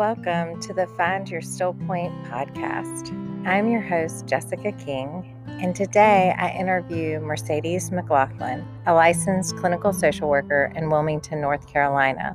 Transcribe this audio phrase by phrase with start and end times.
[0.00, 3.12] welcome to the Find Your Still Point podcast.
[3.46, 10.30] I'm your host, Jessica King, and today I interview Mercedes McLaughlin, a licensed clinical social
[10.30, 12.34] worker in Wilmington, North Carolina.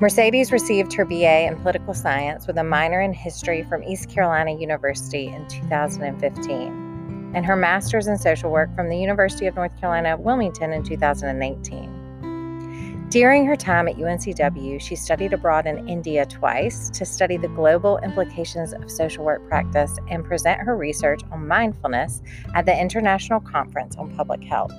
[0.00, 4.50] Mercedes received her BA in political science with a minor in history from East Carolina
[4.52, 10.14] University in 2015, and her master's in social work from the University of North Carolina,
[10.18, 11.87] Wilmington in 2018.
[13.10, 17.96] During her time at UNCW, she studied abroad in India twice to study the global
[17.98, 22.20] implications of social work practice and present her research on mindfulness
[22.54, 24.74] at the International Conference on Public Health.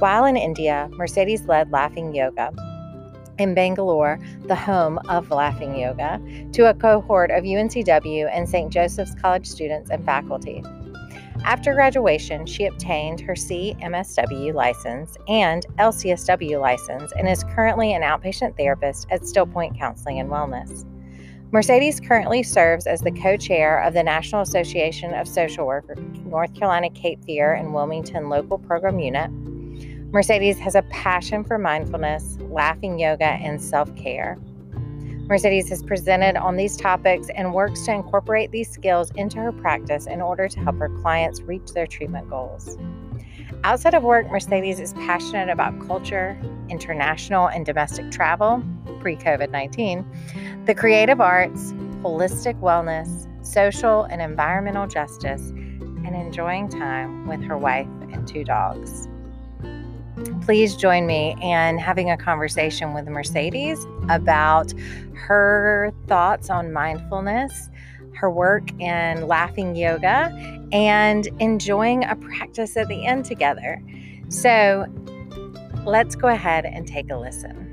[0.00, 2.50] While in India, Mercedes led Laughing Yoga
[3.38, 6.20] in Bangalore, the home of Laughing Yoga,
[6.52, 8.72] to a cohort of UNCW and St.
[8.72, 10.64] Joseph's College students and faculty.
[11.44, 18.56] After graduation, she obtained her CMSW license and LCSW license and is currently an outpatient
[18.56, 20.84] therapist at Still Point Counseling and Wellness.
[21.52, 26.54] Mercedes currently serves as the co chair of the National Association of Social Workers, North
[26.54, 29.30] Carolina Cape Fear and Wilmington Local Program Unit.
[30.12, 34.38] Mercedes has a passion for mindfulness, laughing yoga, and self care.
[35.30, 40.08] Mercedes has presented on these topics and works to incorporate these skills into her practice
[40.08, 42.76] in order to help her clients reach their treatment goals.
[43.62, 46.36] Outside of work, Mercedes is passionate about culture,
[46.68, 48.60] international and domestic travel,
[48.98, 50.04] pre COVID 19,
[50.66, 57.86] the creative arts, holistic wellness, social and environmental justice, and enjoying time with her wife
[58.10, 59.06] and two dogs
[60.42, 64.72] please join me in having a conversation with Mercedes about
[65.14, 67.70] her thoughts on mindfulness,
[68.14, 70.30] her work in laughing yoga,
[70.72, 73.82] and enjoying a practice at the end together.
[74.28, 74.86] So
[75.86, 77.69] let's go ahead and take a listen.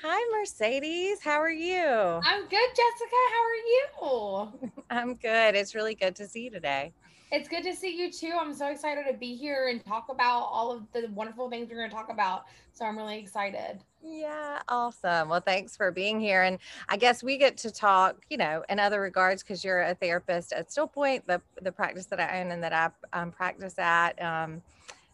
[0.00, 1.20] Hi, Mercedes.
[1.20, 1.84] How are you?
[1.84, 3.16] I'm good, Jessica.
[3.32, 4.72] How are you?
[4.90, 5.56] I'm good.
[5.56, 6.92] It's really good to see you today.
[7.32, 8.32] It's good to see you too.
[8.40, 11.78] I'm so excited to be here and talk about all of the wonderful things we're
[11.78, 12.44] going to talk about.
[12.74, 13.80] So I'm really excited.
[14.00, 15.28] Yeah, awesome.
[15.28, 16.44] Well, thanks for being here.
[16.44, 19.96] And I guess we get to talk, you know, in other regards because you're a
[19.96, 24.22] therapist at Stillpoint, the the practice that I own and that I um, practice at.
[24.22, 24.62] Um,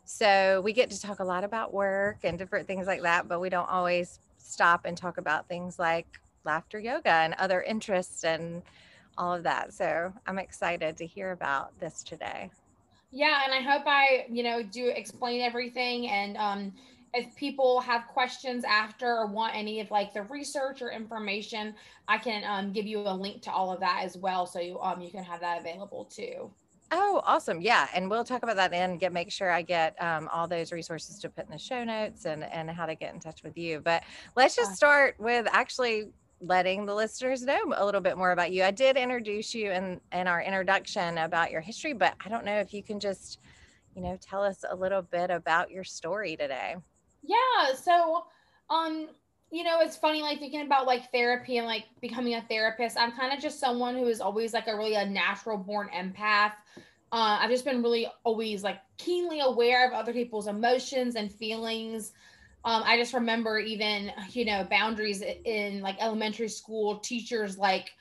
[0.05, 3.41] so we get to talk a lot about work and different things like that, but
[3.41, 8.63] we don't always stop and talk about things like laughter yoga and other interests and
[9.17, 9.73] all of that.
[9.73, 12.51] So I'm excited to hear about this today.
[13.11, 16.09] Yeah, and I hope I, you know, do explain everything.
[16.09, 16.73] And um,
[17.15, 21.75] if people have questions after or want any of like the research or information,
[22.09, 24.81] I can um, give you a link to all of that as well, so you
[24.81, 26.51] um you can have that available too.
[26.91, 27.61] Oh, awesome.
[27.61, 27.89] Yeah.
[27.95, 31.19] And we'll talk about that and get make sure I get um, all those resources
[31.21, 33.81] to put in the show notes and, and how to get in touch with you.
[33.81, 34.03] But
[34.37, 38.63] let's just start with actually letting the listeners know a little bit more about you.
[38.63, 42.59] I did introduce you in, in our introduction about your history, but I don't know
[42.59, 43.39] if you can just,
[43.97, 46.77] you know, tell us a little bit about your story today.
[47.23, 47.75] Yeah.
[47.75, 48.25] So,
[48.69, 49.09] um,
[49.55, 52.99] you know, it's funny, like thinking about like therapy and like becoming a therapist.
[52.99, 56.55] I'm kind of just someone who is always like a really a natural born empath.
[57.13, 62.13] Uh, I've just been really always like keenly aware of other people's emotions and feelings.
[62.65, 67.93] Um, I just remember even, you know, boundaries in like elementary school, teachers like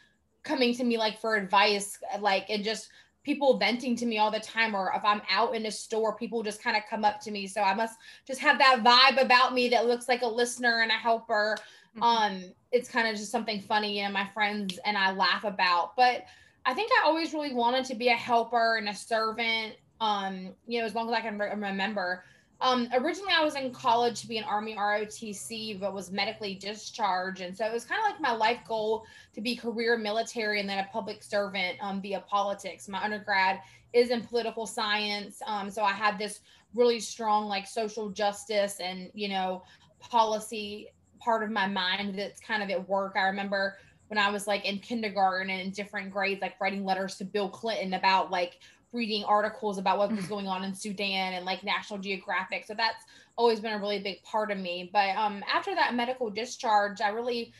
[0.41, 2.89] coming to me like for advice, like, and just
[3.23, 4.75] people venting to me all the time.
[4.75, 7.47] Or if I'm out in a store, people just kind of come up to me.
[7.47, 7.97] So I must
[8.27, 11.57] just have that vibe about me that looks like a listener and a helper.
[11.95, 12.03] Mm-hmm.
[12.03, 15.95] Um, it's kind of just something funny, you know, my friends and I laugh about.
[15.95, 16.25] But
[16.65, 19.75] I think I always really wanted to be a helper and a servant.
[20.01, 22.23] Um, you know, as long as I can re- remember.
[22.61, 27.41] Um, originally, I was in college to be an Army ROTC, but was medically discharged.
[27.41, 30.69] And so it was kind of like my life goal to be career military and
[30.69, 32.87] then a public servant um, via politics.
[32.87, 33.59] My undergrad
[33.91, 35.41] is in political science.
[35.45, 36.39] Um, so I had this
[36.73, 39.63] really strong, like, social justice and, you know,
[39.99, 40.87] policy
[41.19, 43.13] part of my mind that's kind of at work.
[43.15, 43.77] I remember
[44.07, 47.49] when I was like in kindergarten and in different grades, like writing letters to Bill
[47.49, 48.59] Clinton about like
[48.93, 52.65] reading articles about what was going on in Sudan and like National Geographic.
[52.65, 53.05] So that's
[53.35, 54.89] always been a really big part of me.
[54.93, 57.53] But um, after that medical discharge, I really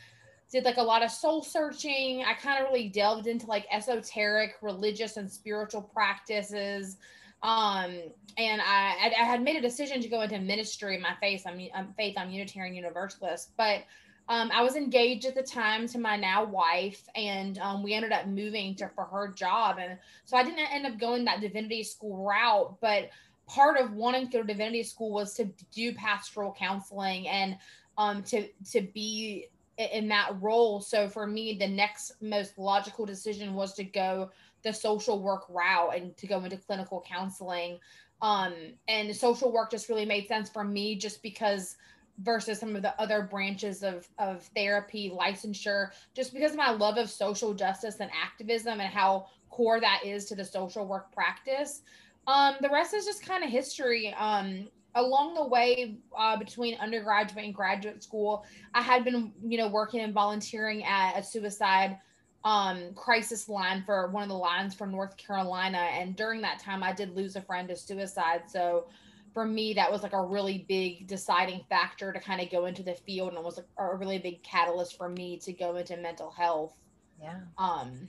[0.50, 2.24] did like a lot of soul searching.
[2.24, 6.96] I kind of really delved into like esoteric religious and spiritual practices.
[7.42, 7.96] Um,
[8.38, 10.98] and I, I had made a decision to go into ministry.
[10.98, 13.82] My faith, I'm, I'm faith, I'm Unitarian Universalist, but
[14.28, 18.12] um, I was engaged at the time to my now wife, and um, we ended
[18.12, 21.82] up moving to for her job, and so I didn't end up going that divinity
[21.82, 22.80] school route.
[22.80, 23.10] But
[23.46, 27.58] part of wanting to go to divinity school was to do pastoral counseling and
[27.98, 30.80] um, to to be in that role.
[30.80, 34.30] So for me, the next most logical decision was to go
[34.62, 37.78] the social work route and to go into clinical counseling.
[38.22, 38.54] Um,
[38.88, 41.76] and social work just really made sense for me just because
[42.18, 46.96] versus some of the other branches of, of therapy, licensure, just because of my love
[46.96, 51.82] of social justice and activism and how core that is to the social work practice.
[52.26, 54.14] Um, the rest is just kind of history.
[54.14, 58.44] Um, along the way uh, between undergraduate and graduate school,
[58.74, 61.98] I had been, you know, working and volunteering at a suicide
[62.44, 65.78] um, crisis line for one of the lines from North Carolina.
[65.78, 68.42] And during that time, I did lose a friend to suicide.
[68.46, 68.86] So
[69.34, 72.82] for me, that was like a really big deciding factor to kind of go into
[72.82, 75.96] the field and it was a, a really big catalyst for me to go into
[75.96, 76.74] mental health.
[77.20, 77.40] Yeah.
[77.58, 78.08] Um,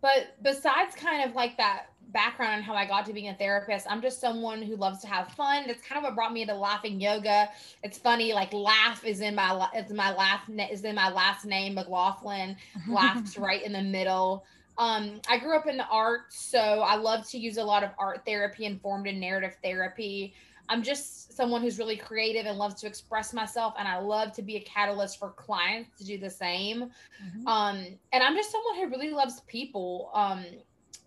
[0.00, 3.86] but besides kind of like that background on how I got to being a therapist.
[3.88, 5.64] I'm just someone who loves to have fun.
[5.66, 7.50] That's kind of what brought me into laughing yoga.
[7.82, 11.74] It's funny, like laugh is in my it's my last is in my last name
[11.74, 12.56] McLaughlin.
[12.88, 14.44] Laughs right in the middle.
[14.78, 17.90] Um, I grew up in the arts, so I love to use a lot of
[17.98, 20.34] art therapy informed in narrative therapy.
[20.68, 24.42] I'm just someone who's really creative and loves to express myself, and I love to
[24.42, 26.90] be a catalyst for clients to do the same.
[27.24, 27.46] Mm-hmm.
[27.46, 30.10] Um, and I'm just someone who really loves people.
[30.14, 30.44] Um,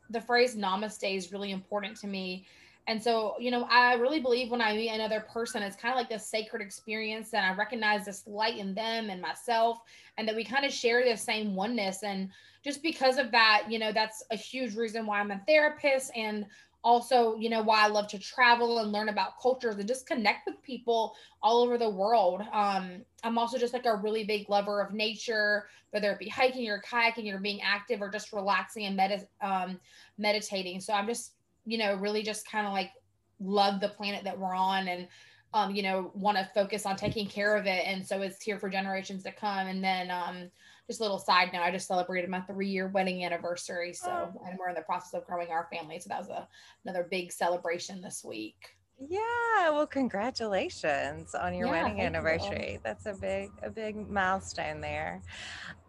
[0.10, 2.46] the phrase namaste is really important to me.
[2.88, 5.98] And so, you know, I really believe when I meet another person, it's kind of
[5.98, 9.80] like this sacred experience, and I recognize this light in them and myself,
[10.18, 12.04] and that we kind of share the same oneness.
[12.04, 12.30] And
[12.64, 16.46] just because of that, you know, that's a huge reason why I'm a therapist and
[16.84, 20.48] also, you know, why I love to travel and learn about cultures and just connect
[20.48, 22.42] with people all over the world.
[22.52, 26.68] Um, I'm also just like a really big lover of nature, whether it be hiking
[26.70, 29.80] or kayaking or being active or just relaxing and med- um,
[30.18, 30.80] meditating.
[30.80, 31.34] So I'm just,
[31.66, 32.92] you know, really just kind of like
[33.40, 35.08] love the planet that we're on and,
[35.54, 37.84] um, you know, want to focus on taking care of it.
[37.86, 39.68] And so it's here for generations to come.
[39.68, 40.50] And then, um,
[40.88, 43.94] just a little side note, I just celebrated my three year wedding anniversary.
[43.94, 44.42] So, oh.
[44.48, 46.00] and we're in the process of growing our family.
[46.00, 46.48] So that was a,
[46.86, 48.58] another big celebration this week.
[49.10, 52.74] Yeah, well, congratulations on your yeah, wedding anniversary.
[52.74, 52.80] You.
[52.84, 55.22] That's a big, a big milestone there.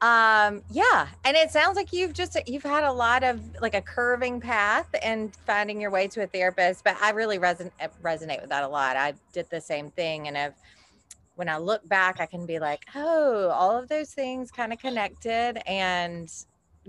[0.00, 3.82] Um, yeah, and it sounds like you've just you've had a lot of like a
[3.82, 6.84] curving path and finding your way to a therapist.
[6.84, 7.70] But I really reson-
[8.02, 8.96] resonate with that a lot.
[8.96, 10.54] I did the same thing, and I've
[11.34, 14.78] when I look back, I can be like, oh, all of those things kind of
[14.78, 16.32] connected and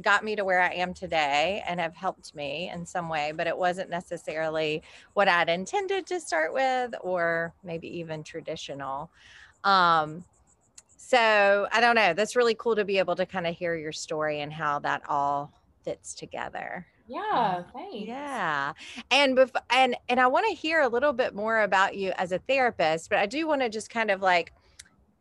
[0.02, 3.48] got me to where I am today and have helped me in some way, but
[3.48, 4.82] it wasn't necessarily
[5.14, 9.10] what I'd intended to start with or maybe even traditional.
[9.64, 10.26] Um,
[10.98, 12.14] so I don't know.
[12.14, 15.04] That's really cool to be able to kind of hear your story and how that
[15.08, 15.52] all
[15.84, 16.88] fits together.
[17.08, 18.08] Yeah, thanks.
[18.08, 18.74] Yeah.
[19.12, 22.32] And bef- and and I want to hear a little bit more about you as
[22.32, 24.54] a therapist, but I do want to just kind of like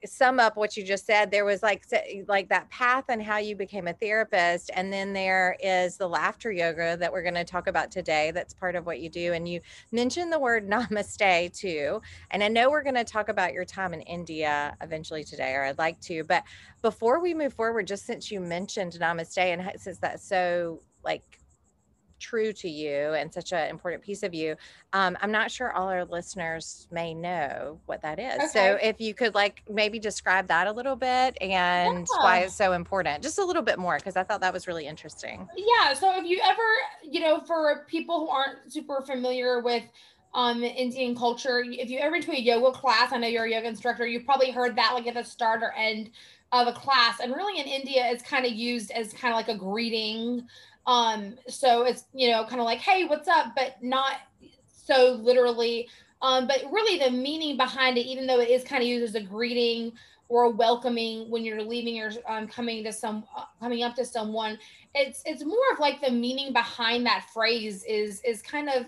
[0.04, 1.84] sum up what you just said there was like
[2.26, 6.50] like that path and how you became a therapist and then there is the laughter
[6.50, 9.48] yoga that we're going to talk about today that's part of what you do and
[9.48, 9.60] you
[9.92, 12.00] mentioned the word namaste too
[12.30, 15.64] and i know we're going to talk about your time in india eventually today or
[15.64, 16.42] i'd like to but
[16.80, 21.41] before we move forward just since you mentioned namaste and since that's so like
[22.22, 24.56] true to you and such an important piece of you.
[24.92, 28.36] Um, I'm not sure all our listeners may know what that is.
[28.36, 28.46] Okay.
[28.46, 32.24] So if you could like maybe describe that a little bit and yeah.
[32.24, 34.86] why it's so important, just a little bit more, because I thought that was really
[34.86, 35.48] interesting.
[35.56, 35.92] Yeah.
[35.94, 36.62] So if you ever,
[37.02, 39.82] you know, for people who aren't super familiar with
[40.34, 43.68] um Indian culture, if you ever to a yoga class, I know you're a yoga
[43.68, 46.10] instructor, you've probably heard that like at the start or end
[46.52, 47.20] of a class.
[47.20, 50.46] And really in India, it's kind of used as kind of like a greeting
[50.86, 53.54] um, so it's, you know, kind of like, hey, what's up?
[53.54, 54.16] But not
[54.66, 55.88] so literally.
[56.20, 59.14] Um, but really the meaning behind it, even though it is kind of used as
[59.14, 59.92] a greeting
[60.28, 64.04] or a welcoming when you're leaving or um, coming to some uh, coming up to
[64.04, 64.58] someone,
[64.94, 68.86] it's it's more of like the meaning behind that phrase is is kind of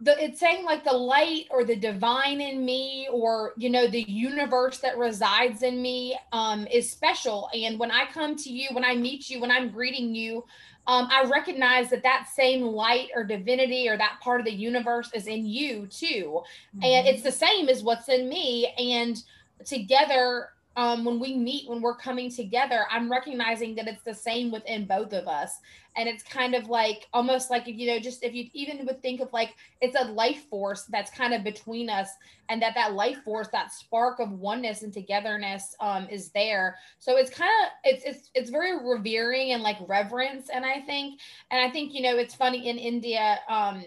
[0.00, 4.02] the it's saying like the light or the divine in me or you know the
[4.02, 8.84] universe that resides in me um is special and when i come to you when
[8.84, 10.44] i meet you when i'm greeting you
[10.86, 15.10] um, I recognize that that same light or divinity or that part of the universe
[15.14, 16.42] is in you too.
[16.76, 16.84] Mm-hmm.
[16.84, 18.72] And it's the same as what's in me.
[18.78, 19.22] And
[19.64, 24.50] together, um, when we meet, when we're coming together, I'm recognizing that it's the same
[24.50, 25.58] within both of us.
[25.96, 29.00] And it's kind of like almost like, if you know, just if you even would
[29.00, 32.10] think of like it's a life force that's kind of between us,
[32.50, 36.76] and that that life force, that spark of oneness and togetherness um, is there.
[36.98, 40.50] So it's kind of, it's, it's, it's very revering and like reverence.
[40.50, 43.82] And I think, and I think, you know, it's funny in India, um,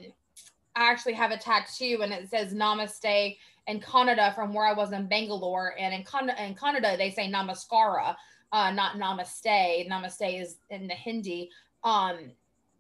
[0.76, 3.38] I actually have a tattoo and it says Namaste
[3.70, 5.76] in Kannada from where I was in Bangalore.
[5.80, 8.16] And in, in Kannada, they say Namaskara,
[8.52, 9.88] uh, not Namaste.
[9.88, 11.52] Namaste is in the Hindi.
[11.84, 12.32] Um,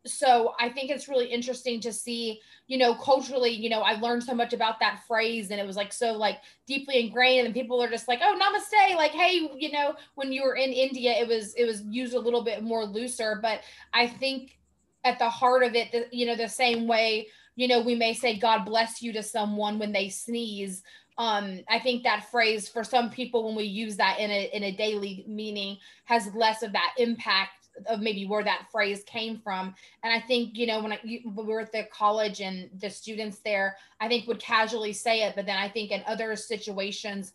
[0.05, 4.23] so I think it's really interesting to see, you know, culturally, you know, I learned
[4.23, 7.83] so much about that phrase and it was like so like deeply ingrained and people
[7.83, 8.95] are just like, oh, namaste.
[8.95, 12.19] Like, hey, you know, when you were in India, it was it was used a
[12.19, 13.39] little bit more looser.
[13.41, 13.61] But
[13.93, 14.57] I think
[15.03, 17.27] at the heart of it, the, you know, the same way,
[17.59, 20.81] you know, we may say God bless you to someone when they sneeze.
[21.17, 24.63] Um, I think that phrase for some people when we use that in a in
[24.63, 29.75] a daily meaning has less of that impact of maybe where that phrase came from.
[30.03, 32.89] And I think, you know, when, I, when we were at the college and the
[32.89, 35.35] students there, I think would casually say it.
[35.35, 37.33] But then I think in other situations,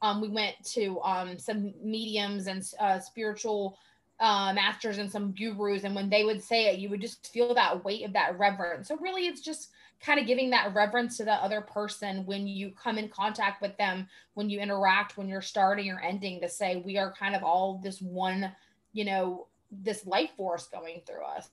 [0.00, 3.78] um, we went to um, some mediums and uh, spiritual
[4.22, 5.82] uh, masters and some gurus.
[5.82, 8.86] And when they would say it, you would just feel that weight of that reverence.
[8.88, 12.70] So really, it's just kind of giving that reverence to the other person when you
[12.70, 16.76] come in contact with them, when you interact, when you're starting or ending to say,
[16.76, 18.52] we are kind of all this one,
[18.92, 21.50] you know, this life force going through us.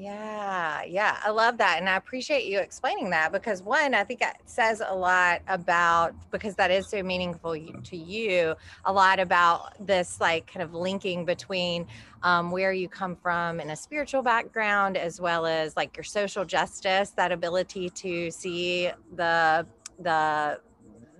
[0.00, 1.76] Yeah, yeah, I love that.
[1.78, 6.14] And I appreciate you explaining that because one, I think it says a lot about,
[6.30, 8.54] because that is so meaningful to you,
[8.86, 11.86] a lot about this like kind of linking between
[12.22, 16.46] um, where you come from in a spiritual background as well as like your social
[16.46, 19.66] justice, that ability to see the,
[19.98, 20.58] the,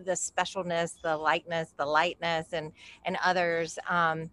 [0.06, 2.72] the specialness, the lightness, the lightness, and
[3.04, 3.78] and others.
[3.90, 4.30] Um,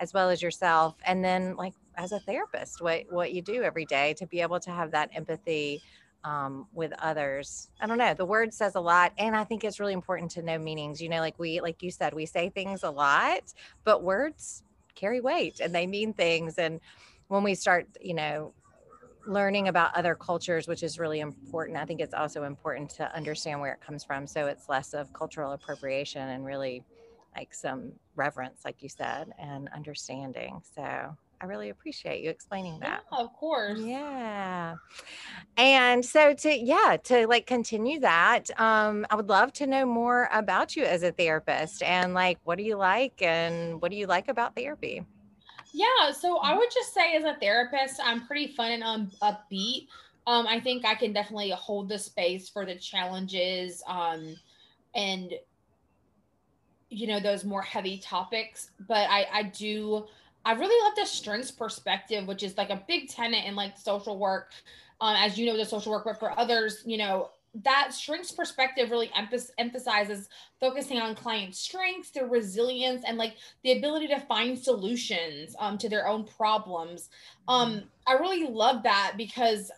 [0.00, 3.84] as well as yourself and then like as a therapist what what you do every
[3.84, 5.82] day to be able to have that empathy
[6.24, 9.78] um, with others i don't know the word says a lot and i think it's
[9.78, 12.82] really important to know meanings you know like we like you said we say things
[12.82, 13.52] a lot
[13.84, 14.62] but words
[14.94, 16.80] carry weight and they mean things and
[17.28, 18.52] when we start you know
[19.26, 23.60] learning about other cultures which is really important i think it's also important to understand
[23.60, 26.82] where it comes from so it's less of cultural appropriation and really
[27.36, 30.62] like some reverence, like you said, and understanding.
[30.74, 33.02] So I really appreciate you explaining that.
[33.12, 33.78] Yeah, of course.
[33.78, 34.76] Yeah.
[35.58, 40.30] And so to yeah, to like continue that, um, I would love to know more
[40.32, 44.06] about you as a therapist and like what do you like and what do you
[44.06, 45.04] like about therapy?
[45.74, 46.58] Yeah, so I mm-hmm.
[46.60, 49.88] would just say as a therapist, I'm pretty fun and um, upbeat.
[50.26, 54.34] Um, I think I can definitely hold the space for the challenges um,
[54.94, 55.34] and
[56.88, 60.06] you know those more heavy topics but i i do
[60.44, 64.18] i really love the strengths perspective which is like a big tenet in like social
[64.18, 64.52] work
[65.00, 67.30] um, as you know the social work but for others you know
[67.62, 69.10] that strengths perspective really
[69.58, 75.78] emphasizes focusing on client strengths their resilience and like the ability to find solutions um,
[75.78, 77.10] to their own problems.
[77.46, 79.70] Um, i really love that because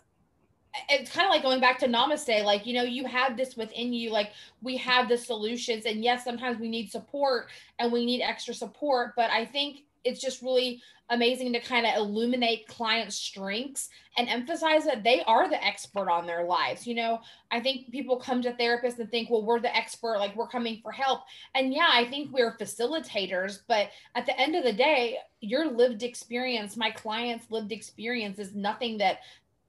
[0.89, 3.93] it's kind of like going back to namaste like you know you have this within
[3.93, 4.31] you like
[4.61, 9.13] we have the solutions and yes sometimes we need support and we need extra support
[9.15, 14.83] but i think it's just really amazing to kind of illuminate clients' strengths and emphasize
[14.83, 16.85] that they are the expert on their lives.
[16.85, 20.35] You know, I think people come to therapists and think, well, we're the expert, like
[20.35, 21.21] we're coming for help.
[21.55, 26.03] And yeah, I think we're facilitators, but at the end of the day, your lived
[26.03, 29.19] experience, my client's lived experience is nothing that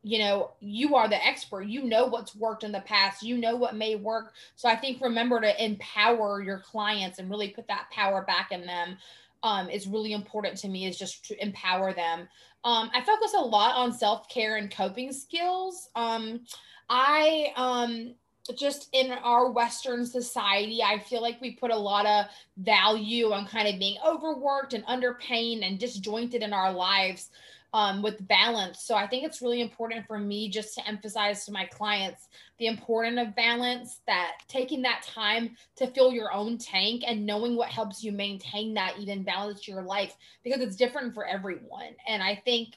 [0.04, 3.56] you know you are the expert you know what's worked in the past you know
[3.56, 7.90] what may work so i think remember to empower your clients and really put that
[7.90, 8.96] power back in them
[9.42, 12.28] um, is really important to me is just to empower them.
[12.64, 15.88] Um, i focus a lot on self-care and coping skills.
[15.94, 16.40] Um,
[16.88, 18.14] i um,
[18.56, 22.24] just in our western society i feel like we put a lot of
[22.56, 27.30] value on kind of being overworked and underpaid and disjointed in our lives
[27.74, 28.82] um, with balance.
[28.82, 32.66] So I think it's really important for me just to emphasize to my clients the
[32.66, 37.68] importance of balance, that taking that time to fill your own tank and knowing what
[37.68, 41.94] helps you maintain that even balance your life because it's different for everyone.
[42.06, 42.74] And I think,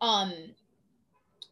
[0.00, 0.32] um,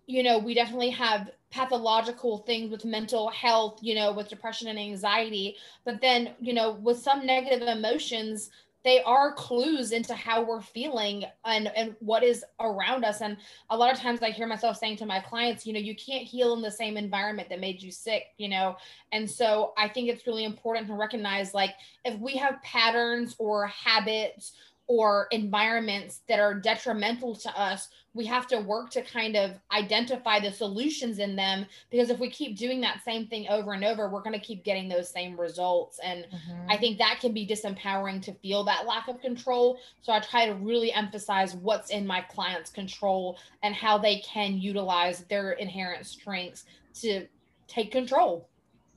[0.07, 4.79] you know, we definitely have pathological things with mental health, you know, with depression and
[4.79, 5.57] anxiety.
[5.85, 8.51] But then, you know, with some negative emotions,
[8.85, 13.21] they are clues into how we're feeling and and what is around us.
[13.21, 13.37] And
[13.69, 16.25] a lot of times i hear myself saying to my clients you know you can't
[16.25, 18.77] heal in the same environment that made you sick you know?
[19.13, 23.67] And so i think it's really important to recognize like if we have patterns or
[23.67, 24.53] habits
[24.91, 30.41] or environments that are detrimental to us, we have to work to kind of identify
[30.41, 34.09] the solutions in them because if we keep doing that same thing over and over,
[34.09, 36.01] we're going to keep getting those same results.
[36.03, 36.69] And mm-hmm.
[36.69, 39.79] I think that can be disempowering to feel that lack of control.
[40.01, 44.59] So I try to really emphasize what's in my client's control and how they can
[44.59, 46.65] utilize their inherent strengths
[47.03, 47.29] to
[47.69, 48.50] take control.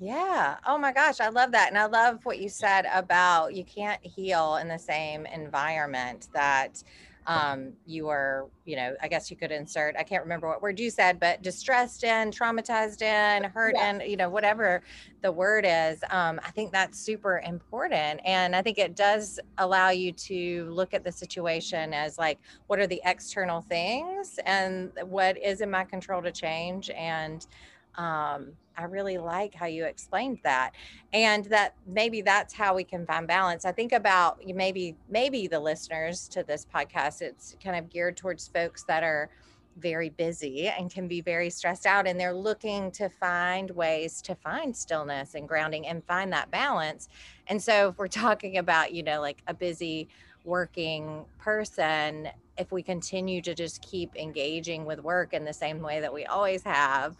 [0.03, 0.57] Yeah.
[0.67, 1.69] Oh my gosh, I love that.
[1.69, 6.83] And I love what you said about you can't heal in the same environment that
[7.25, 10.77] um, you are, you know, I guess you could insert, I can't remember what word
[10.77, 13.91] you said, but distressed in, traumatized in, hurt yeah.
[13.91, 14.83] in, you know, whatever
[15.22, 16.03] the word is.
[16.10, 18.19] Um, I think that's super important.
[18.25, 22.77] And I think it does allow you to look at the situation as like, what
[22.77, 26.89] are the external things and what is in my control to change?
[26.89, 27.48] And,
[27.95, 30.72] um, I really like how you explained that.
[31.12, 33.65] And that maybe that's how we can find balance.
[33.65, 38.48] I think about maybe maybe the listeners to this podcast it's kind of geared towards
[38.48, 39.30] folks that are
[39.77, 44.36] very busy and can be very stressed out and they're looking to find ways to
[44.36, 47.10] find stillness and grounding and find that balance.
[47.48, 50.08] And so if we're talking about, you know, like a busy
[50.46, 56.00] working person, if we continue to just keep engaging with work in the same way
[56.01, 57.15] that we always have,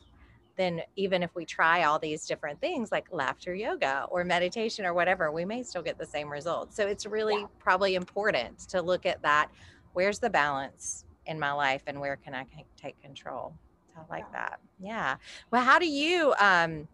[0.56, 4.94] then even if we try all these different things like laughter yoga or meditation or
[4.94, 6.76] whatever, we may still get the same results.
[6.76, 7.48] So it's really yeah.
[7.60, 9.50] probably important to look at that.
[9.94, 12.46] Where's the balance in my life and where can I
[12.78, 13.54] take control?
[13.98, 14.40] I like yeah.
[14.40, 14.60] that.
[14.80, 15.16] Yeah.
[15.52, 16.88] Well, how do you um,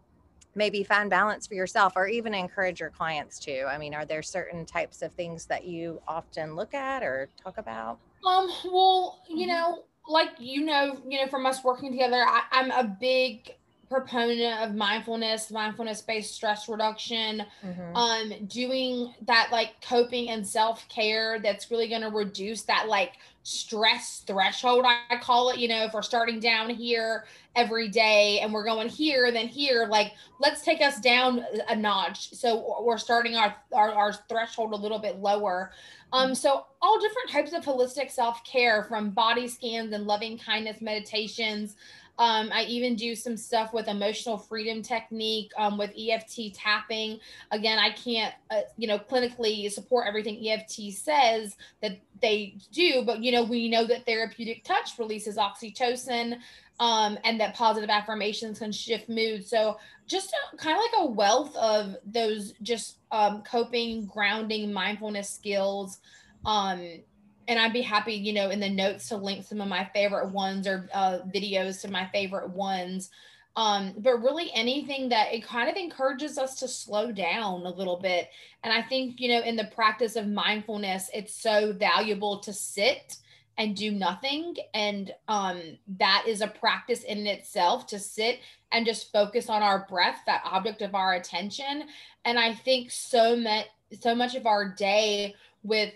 [0.56, 3.64] maybe find balance for yourself or even encourage your clients to?
[3.64, 7.58] I mean, are there certain types of things that you often look at or talk
[7.58, 8.00] about?
[8.26, 9.48] Um, well, you mm-hmm.
[9.48, 13.56] know, like you know, you know, from us working together, I, I'm a big
[13.90, 17.96] proponent of mindfulness, mindfulness based stress reduction, mm-hmm.
[17.96, 23.14] um, doing that like coping and self care that's really going to reduce that like
[23.44, 25.58] stress threshold, I call it.
[25.58, 29.88] You know, if we're starting down here every day and we're going here, then here,
[29.90, 32.32] like let's take us down a notch.
[32.34, 35.72] So we're starting our, our, our threshold a little bit lower.
[36.14, 41.76] Um, so all different types of holistic self-care from body scans and loving kindness meditations.
[42.20, 47.20] Um, I even do some stuff with emotional freedom technique um, with EFT tapping.
[47.52, 53.24] Again, I can't, uh, you know, clinically support everything EFT says that they do, but
[53.24, 56.40] you know, we know that therapeutic touch releases oxytocin,
[56.82, 59.48] um, and that positive affirmations can shift mood.
[59.48, 65.30] So just a, kind of like a wealth of those just um, coping, grounding, mindfulness
[65.30, 66.00] skills.
[66.46, 67.02] Um,
[67.50, 70.30] and I'd be happy, you know, in the notes to link some of my favorite
[70.30, 73.10] ones or uh, videos to my favorite ones.
[73.56, 77.98] Um, but really anything that it kind of encourages us to slow down a little
[77.98, 78.30] bit.
[78.64, 83.18] And I think, you know, in the practice of mindfulness, it's so valuable to sit
[83.58, 85.60] and do nothing and um,
[85.98, 88.40] that is a practice in itself to sit
[88.72, 91.84] and just focus on our breath that object of our attention
[92.24, 93.66] and i think so much
[94.00, 95.92] so much of our day with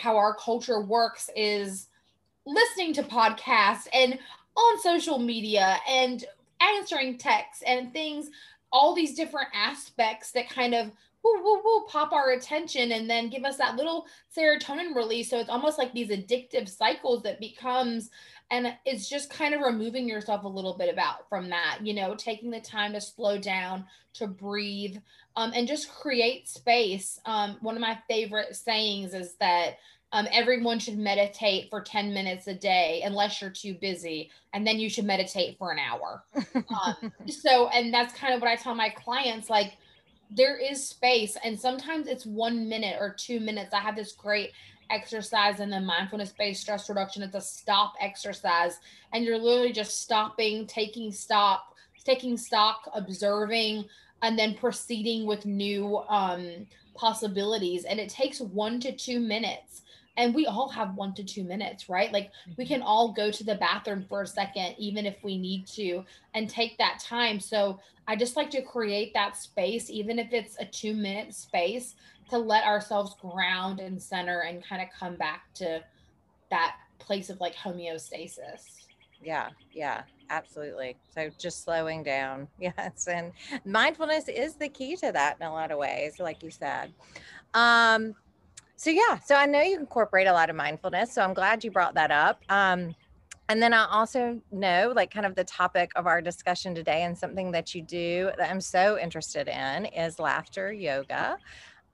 [0.00, 1.88] how our culture works is
[2.46, 4.18] listening to podcasts and
[4.56, 6.24] on social media and
[6.60, 8.30] answering texts and things
[8.72, 10.90] all these different aspects that kind of
[11.22, 15.28] woo, woo, woo, pop our attention and then give us that little serotonin release.
[15.28, 18.10] So it's almost like these addictive cycles that becomes,
[18.50, 22.14] and it's just kind of removing yourself a little bit about from that, you know,
[22.14, 23.84] taking the time to slow down,
[24.14, 24.96] to breathe,
[25.36, 27.20] um, and just create space.
[27.26, 29.76] Um, one of my favorite sayings is that
[30.12, 34.80] um, everyone should meditate for 10 minutes a day unless you're too busy and then
[34.80, 36.24] you should meditate for an hour
[36.56, 39.76] um, so and that's kind of what i tell my clients like
[40.28, 44.50] there is space and sometimes it's one minute or two minutes i have this great
[44.90, 47.22] exercise in the mindfulness based stress reduction.
[47.22, 48.78] It's a stop exercise.
[49.12, 51.74] And you're literally just stopping taking stop
[52.04, 53.84] taking stock observing
[54.22, 57.84] and then proceeding with new um, possibilities.
[57.84, 59.82] And it takes one to two minutes.
[60.16, 62.12] And we all have one to two minutes right?
[62.12, 62.74] Like we mm-hmm.
[62.74, 66.48] can all go to the bathroom for a second even if we need to and
[66.48, 67.40] take that time.
[67.40, 71.94] So i just like to create that space even if it's a two minute space
[72.30, 75.82] to let ourselves ground and center and kind of come back to
[76.50, 78.86] that place of like homeostasis
[79.22, 83.32] yeah yeah absolutely so just slowing down yes and
[83.64, 86.92] mindfulness is the key to that in a lot of ways like you said
[87.54, 88.14] um
[88.80, 91.12] so yeah, so I know you incorporate a lot of mindfulness.
[91.12, 92.42] So I'm glad you brought that up.
[92.48, 92.94] Um,
[93.50, 97.18] and then I also know, like, kind of the topic of our discussion today, and
[97.18, 101.36] something that you do that I'm so interested in is laughter yoga.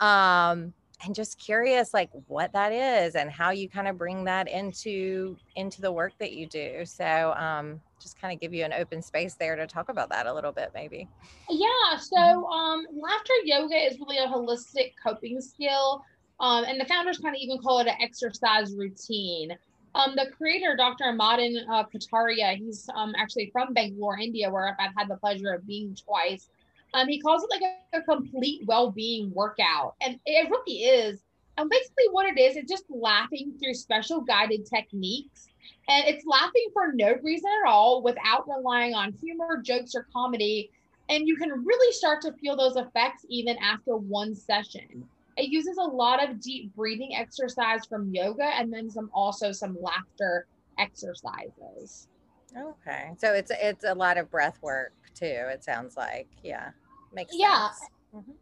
[0.00, 0.72] Um,
[1.04, 5.36] and just curious, like, what that is and how you kind of bring that into
[5.54, 6.84] into the work that you do.
[6.86, 10.26] So, um, just kind of give you an open space there to talk about that
[10.26, 11.06] a little bit, maybe.
[11.50, 11.98] Yeah.
[11.98, 12.44] So, mm-hmm.
[12.44, 16.02] um, laughter yoga is really a holistic coping skill
[16.40, 19.56] um, and the founders kind of even call it an exercise routine.
[19.94, 21.10] Um, the creator, Dr.
[21.12, 25.66] Madan uh, Kataria, he's um, actually from Bangalore, India, where I've had the pleasure of
[25.66, 26.50] being twice.
[26.94, 31.22] Um, he calls it like a, a complete well-being workout, and it really is.
[31.58, 35.48] And basically, what it is, it's just laughing through special guided techniques,
[35.88, 40.70] and it's laughing for no reason at all, without relying on humor, jokes, or comedy.
[41.08, 45.08] And you can really start to feel those effects even after one session.
[45.36, 49.76] It uses a lot of deep breathing exercise from yoga and then some also some
[49.80, 50.46] laughter
[50.78, 52.08] exercises.
[52.56, 53.10] Okay.
[53.18, 56.28] So it's it's a lot of breath work too, it sounds like.
[56.42, 56.70] Yeah.
[57.12, 57.70] Makes yeah.
[57.70, 57.90] sense.
[58.14, 58.32] Mm-hmm.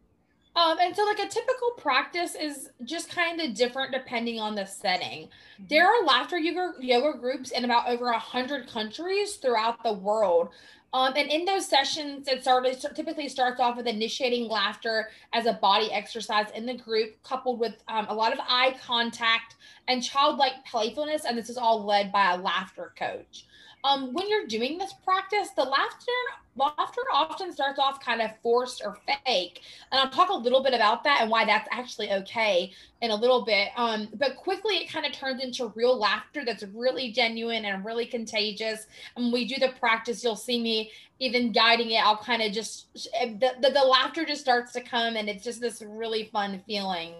[0.57, 4.65] Um, and so like a typical practice is just kind of different depending on the
[4.65, 5.23] setting.
[5.27, 5.63] Mm-hmm.
[5.69, 10.49] There are laughter yoga, yoga groups in about over a hundred countries throughout the world.
[10.93, 15.53] Um, and in those sessions, it started typically starts off with initiating laughter as a
[15.53, 19.55] body exercise in the group, coupled with um, a lot of eye contact
[19.89, 21.25] and childlike playfulness.
[21.25, 23.45] And this is all led by a laughter coach
[23.85, 26.11] um, when you're doing this practice, the laughter
[26.55, 30.73] laughter often starts off kind of forced or fake, and I'll talk a little bit
[30.73, 33.69] about that and why that's actually okay in a little bit.
[33.75, 38.05] Um, but quickly, it kind of turns into real laughter that's really genuine and really
[38.05, 38.87] contagious.
[39.15, 42.05] And when we do the practice, you'll see me even guiding it.
[42.05, 45.61] I'll kind of just the, the the laughter just starts to come, and it's just
[45.61, 47.13] this really fun feeling.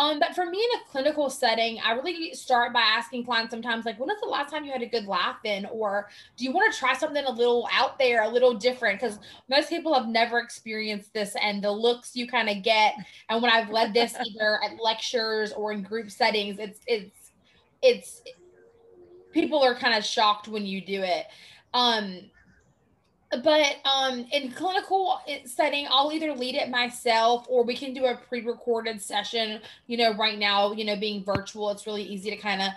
[0.00, 3.84] Um, but for me in a clinical setting, I really start by asking clients sometimes,
[3.84, 5.66] like, when was the last time you had a good laugh in?
[5.66, 6.08] Or
[6.38, 8.98] do you want to try something a little out there, a little different?
[8.98, 9.18] Because
[9.50, 12.94] most people have never experienced this and the looks you kind of get.
[13.28, 17.32] And when I've led this either at lectures or in group settings, it's, it's,
[17.82, 18.22] it's,
[19.32, 21.26] people are kind of shocked when you do it.
[21.74, 22.30] Um,
[23.42, 28.16] but um in clinical setting i'll either lead it myself or we can do a
[28.28, 32.60] pre-recorded session you know right now you know being virtual it's really easy to kind
[32.60, 32.68] of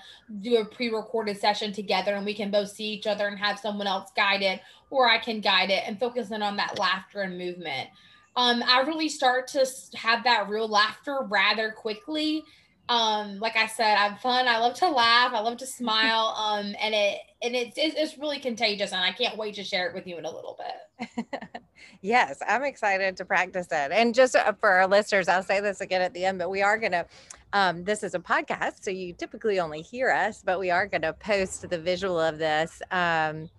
[0.41, 3.87] do a pre-recorded session together and we can both see each other and have someone
[3.87, 4.61] else guide it
[4.91, 7.89] or i can guide it and focus in on that laughter and movement.
[8.35, 12.45] Um i really start to have that real laughter rather quickly
[12.89, 14.47] um like i said i'm fun.
[14.47, 15.33] I love to laugh.
[15.33, 16.35] I love to smile.
[16.43, 19.95] Um and it and it's it's really contagious and i can't wait to share it
[19.95, 21.25] with you in a little bit.
[22.01, 23.91] Yes i'm excited to practice it.
[23.91, 26.61] And just uh, for our listeners i'll say this again at the end but we
[26.61, 27.05] are going to
[27.53, 31.03] um, this is a podcast so you typically only hear us but we are going
[31.03, 33.49] to post the visual of this um,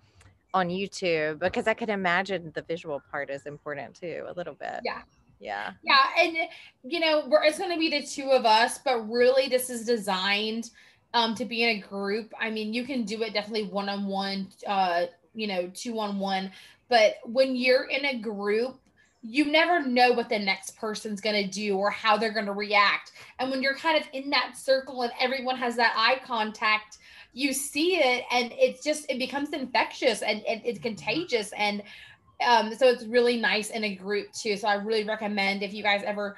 [0.53, 4.81] on youtube because i can imagine the visual part is important too a little bit.
[4.83, 5.01] Yeah
[5.39, 5.71] yeah.
[5.83, 6.37] Yeah and
[6.83, 9.85] you know we're, it's going to be the two of us but really this is
[9.85, 10.71] designed
[11.13, 12.33] um to be in a group.
[12.39, 16.51] I mean you can do it definitely one-on-one uh you know two-on-one
[16.89, 18.79] but when you're in a group
[19.27, 22.51] you never know what the next person's going to do or how they're going to
[22.53, 23.11] react.
[23.39, 26.99] And when you're kind of in that circle and everyone has that eye contact
[27.35, 31.51] you see it and it's just it becomes infectious and, and it's contagious.
[31.55, 31.83] And
[32.45, 34.57] um, so it's really nice in a group too.
[34.57, 36.37] So I really recommend if you guys ever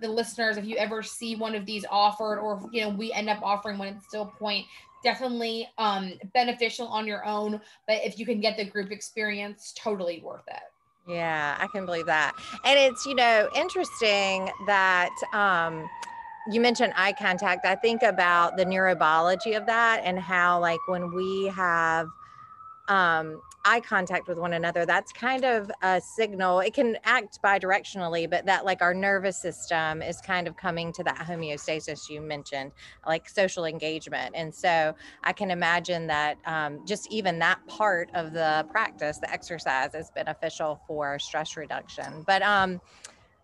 [0.00, 3.30] the listeners, if you ever see one of these offered or you know, we end
[3.30, 4.66] up offering one at Still Point,
[5.02, 7.60] definitely um beneficial on your own.
[7.86, 10.62] But if you can get the group experience, totally worth it.
[11.06, 12.34] Yeah, I can believe that.
[12.64, 15.88] And it's, you know, interesting that um
[16.50, 17.66] you mentioned eye contact.
[17.66, 22.08] I think about the neurobiology of that and how like when we have
[22.88, 26.60] um eye contact with one another, that's kind of a signal.
[26.60, 31.04] It can act bidirectionally, but that like our nervous system is kind of coming to
[31.04, 32.72] that homeostasis you mentioned,
[33.06, 34.34] like social engagement.
[34.34, 34.94] And so
[35.24, 40.10] I can imagine that um, just even that part of the practice, the exercise, is
[40.14, 42.24] beneficial for stress reduction.
[42.26, 42.80] But um,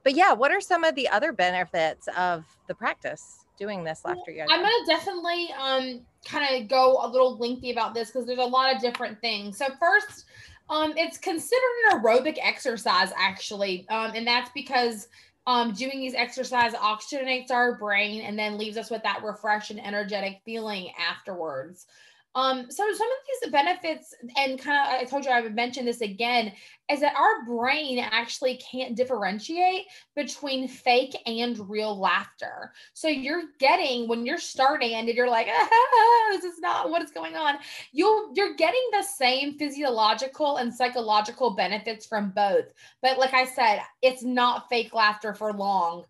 [0.02, 3.44] but yeah, what are some of the other benefits of the practice?
[3.56, 4.52] doing this laughter yoga?
[4.52, 8.44] I'm gonna definitely um kind of go a little lengthy about this because there's a
[8.44, 9.58] lot of different things.
[9.58, 10.24] So first,
[10.70, 11.60] um, it's considered
[11.90, 15.08] an aerobic exercise actually, um, and that's because
[15.46, 19.84] um, doing these exercises oxygenates our brain and then leaves us with that refreshed and
[19.84, 21.86] energetic feeling afterwards.
[22.34, 25.84] Um, so some of these benefits, and kind of I told you I would mention
[25.84, 26.52] this again,
[26.90, 32.72] is that our brain actually can't differentiate between fake and real laughter.
[32.92, 37.12] So you're getting when you're starting and you're like, ah, this is not what is
[37.12, 37.56] going on.
[37.92, 42.72] You'll you're getting the same physiological and psychological benefits from both.
[43.00, 46.04] But like I said, it's not fake laughter for long.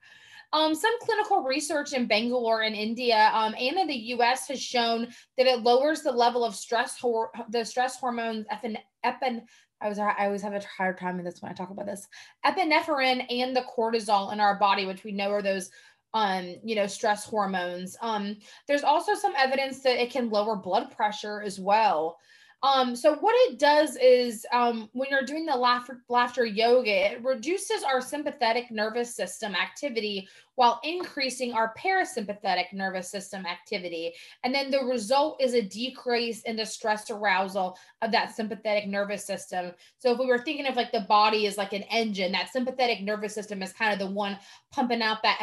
[0.54, 4.46] Um, some clinical research in Bangalore in India um, and in the U.S.
[4.46, 9.42] has shown that it lowers the level of stress, hor- the stress hormones epin, epin
[9.80, 12.06] I was I always have a hard time in this when I talk about this
[12.46, 15.70] epinephrine and the cortisol in our body, which we know are those
[16.14, 17.96] um, you know, stress hormones.
[18.00, 18.36] Um,
[18.68, 22.18] there's also some evidence that it can lower blood pressure as well.
[22.64, 27.22] Um, so what it does is um, when you're doing the laughter, laughter yoga, it
[27.22, 34.14] reduces our sympathetic nervous system activity while increasing our parasympathetic nervous system activity.
[34.44, 39.27] And then the result is a decrease in the stress arousal of that sympathetic nervous
[39.27, 39.72] system.
[39.98, 43.03] So if we were thinking of like the body is like an engine, that sympathetic
[43.03, 44.38] nervous system is kind of the one
[44.72, 45.38] pumping out that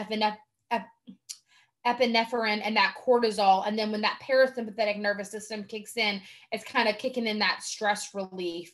[1.86, 3.68] epinephrine and that cortisol.
[3.68, 7.64] And then when that parasympathetic nervous system kicks in, it's kind of kicking in that
[7.64, 8.72] stress relief.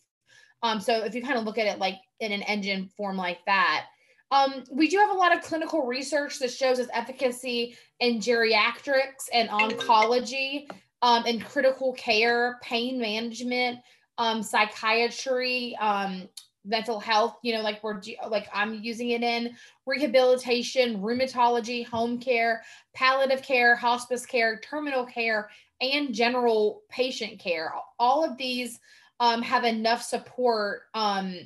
[0.63, 3.39] Um, so if you kind of look at it like in an engine form like
[3.45, 3.85] that,
[4.31, 9.29] um, we do have a lot of clinical research that shows its efficacy in geriatrics
[9.31, 10.69] and oncology,
[11.01, 13.79] um, critical care, pain management,
[14.17, 16.27] um, psychiatry, um,
[16.67, 22.63] mental health, you know, like we're like I'm using it in rehabilitation, rheumatology, home care,
[22.93, 25.49] palliative care, hospice care, terminal care,
[25.81, 27.73] and general patient care.
[27.97, 28.79] All of these
[29.19, 31.39] um, have enough support um,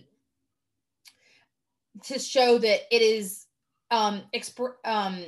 [2.03, 3.45] to show that it is
[3.91, 5.23] um, exp- um,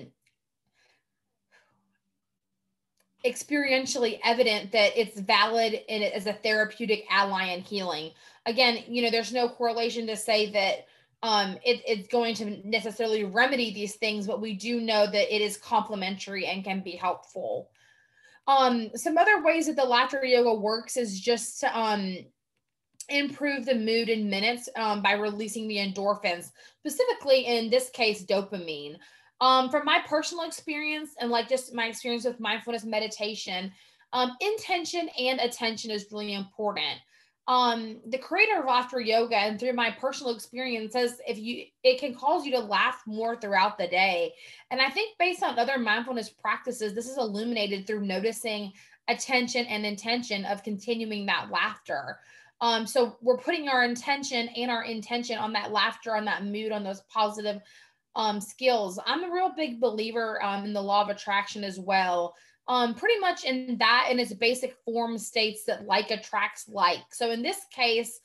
[3.25, 8.11] experientially evident that it's valid in as a therapeutic ally in healing.
[8.45, 10.85] Again, you know, there's no correlation to say that
[11.23, 15.41] um, it, it's going to necessarily remedy these things, but we do know that it
[15.41, 17.69] is complementary and can be helpful.
[18.45, 22.17] Um, some other ways that the laughter yoga works is just to um,
[23.07, 28.97] improve the mood in minutes um, by releasing the endorphins, specifically in this case, dopamine.
[29.43, 33.73] Um, from my personal experience and like just my experience with mindfulness meditation,
[34.13, 36.97] um, intention and attention is really important.
[37.49, 41.99] Um the creator of laughter yoga and through my personal experience says if you it
[41.99, 44.33] can cause you to laugh more throughout the day.
[44.71, 48.71] And i think based on other mindfulness practices this is illuminated through noticing
[49.09, 52.19] attention and intention of continuing that laughter.
[52.61, 56.71] Um so we're putting our intention and our intention on that laughter on that mood
[56.71, 57.59] on those positive
[58.15, 62.35] um skills i'm a real big believer um in the law of attraction as well
[62.67, 67.03] um, pretty much in that in its basic form states that like attracts like.
[67.11, 68.19] So in this case,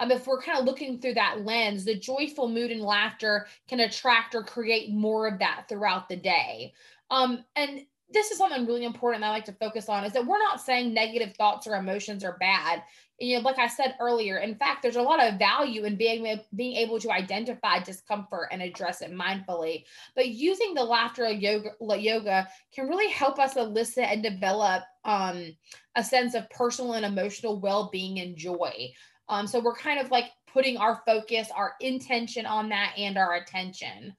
[0.00, 3.80] um, if we're kind of looking through that lens, the joyful mood and laughter can
[3.80, 6.72] attract or create more of that throughout the day.
[7.10, 10.38] Um, and this is something really important I like to focus on is that we're
[10.38, 12.82] not saying negative thoughts or emotions are bad
[13.20, 16.40] you know, like I said earlier, in fact, there's a lot of value in being
[16.56, 19.84] being able to identify discomfort and address it mindfully.
[20.16, 25.54] But using the laughter yoga, yoga can really help us elicit and develop um,
[25.94, 28.90] a sense of personal and emotional well-being and joy.
[29.28, 33.34] Um, so we're kind of like putting our focus, our intention on that, and our
[33.34, 34.14] attention.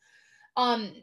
[0.56, 0.93] Um,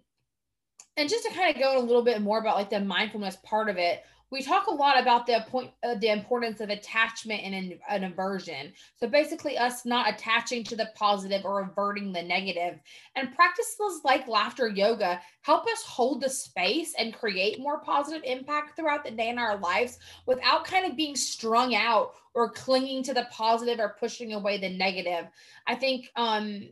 [0.96, 3.68] and just to kind of go a little bit more about like the mindfulness part
[3.68, 7.78] of it, we talk a lot about the point uh, the importance of attachment and
[7.88, 8.72] an, aversion.
[8.96, 12.80] So basically us not attaching to the positive or averting the negative.
[13.14, 18.74] And practices like laughter yoga help us hold the space and create more positive impact
[18.74, 23.12] throughout the day in our lives without kind of being strung out or clinging to
[23.12, 25.26] the positive or pushing away the negative.
[25.66, 26.70] I think um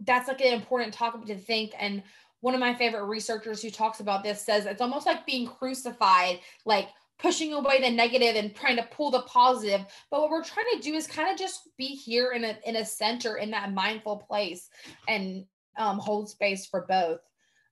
[0.00, 2.02] that's like an important topic to think and
[2.44, 6.40] one of my favorite researchers who talks about this says it's almost like being crucified,
[6.66, 9.80] like pushing away the negative and trying to pull the positive.
[10.10, 12.76] But what we're trying to do is kind of just be here in a in
[12.76, 14.68] a center in that mindful place
[15.08, 15.46] and
[15.78, 17.20] um, hold space for both.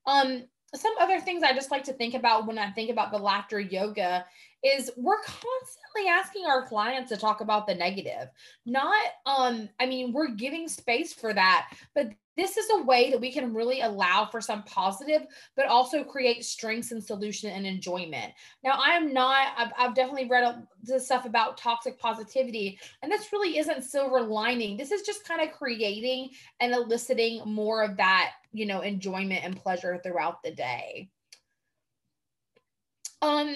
[0.07, 3.19] Um, some other things I just like to think about when I think about the
[3.19, 4.25] laughter yoga
[4.63, 8.29] is we're constantly asking our clients to talk about the negative.
[8.67, 8.95] Not
[9.27, 13.31] um I mean we're giving space for that, but this is a way that we
[13.31, 18.33] can really allow for some positive, but also create strengths and solution and enjoyment.
[18.65, 23.33] Now, I am not, I've, I've definitely read the stuff about toxic positivity, and this
[23.33, 24.77] really isn't silver lining.
[24.77, 29.57] This is just kind of creating and eliciting more of that, you know, enjoyment and
[29.57, 31.11] pleasure throughout the day.
[33.21, 33.55] Um,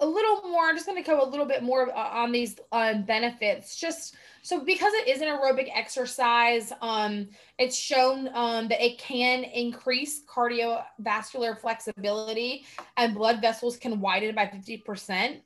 [0.00, 2.56] a little more, I'm just going to go a little bit more uh, on these
[2.72, 3.76] uh, benefits.
[3.76, 9.44] Just so because it is an aerobic exercise, um, it's shown um, that it can
[9.44, 12.64] increase cardiovascular flexibility
[12.96, 15.40] and blood vessels can widen by 50%.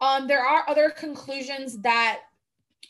[0.00, 2.20] Um, there are other conclusions that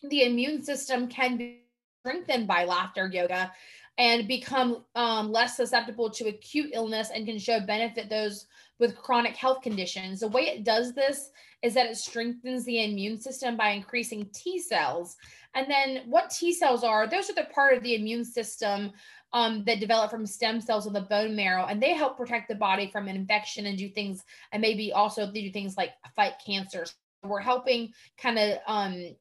[0.02, 1.60] the immune system can be
[2.00, 3.52] strengthened by laughter yoga
[3.98, 8.46] and become um, less susceptible to acute illness and can show benefit those
[8.78, 10.20] with chronic health conditions.
[10.20, 11.30] The way it does this
[11.62, 15.16] is that it strengthens the immune system by increasing T cells.
[15.54, 18.92] And then what T cells are, those are the part of the immune system
[19.32, 22.54] um, that develop from stem cells in the bone marrow, and they help protect the
[22.54, 26.86] body from an infection and do things, and maybe also do things like fight cancer.
[26.86, 29.16] So we're helping kind of um,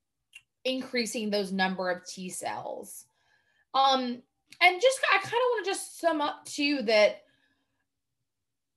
[0.66, 3.06] increasing those number of T cells.
[3.74, 4.22] Um,
[4.62, 7.24] and just I kind of want to just sum up too that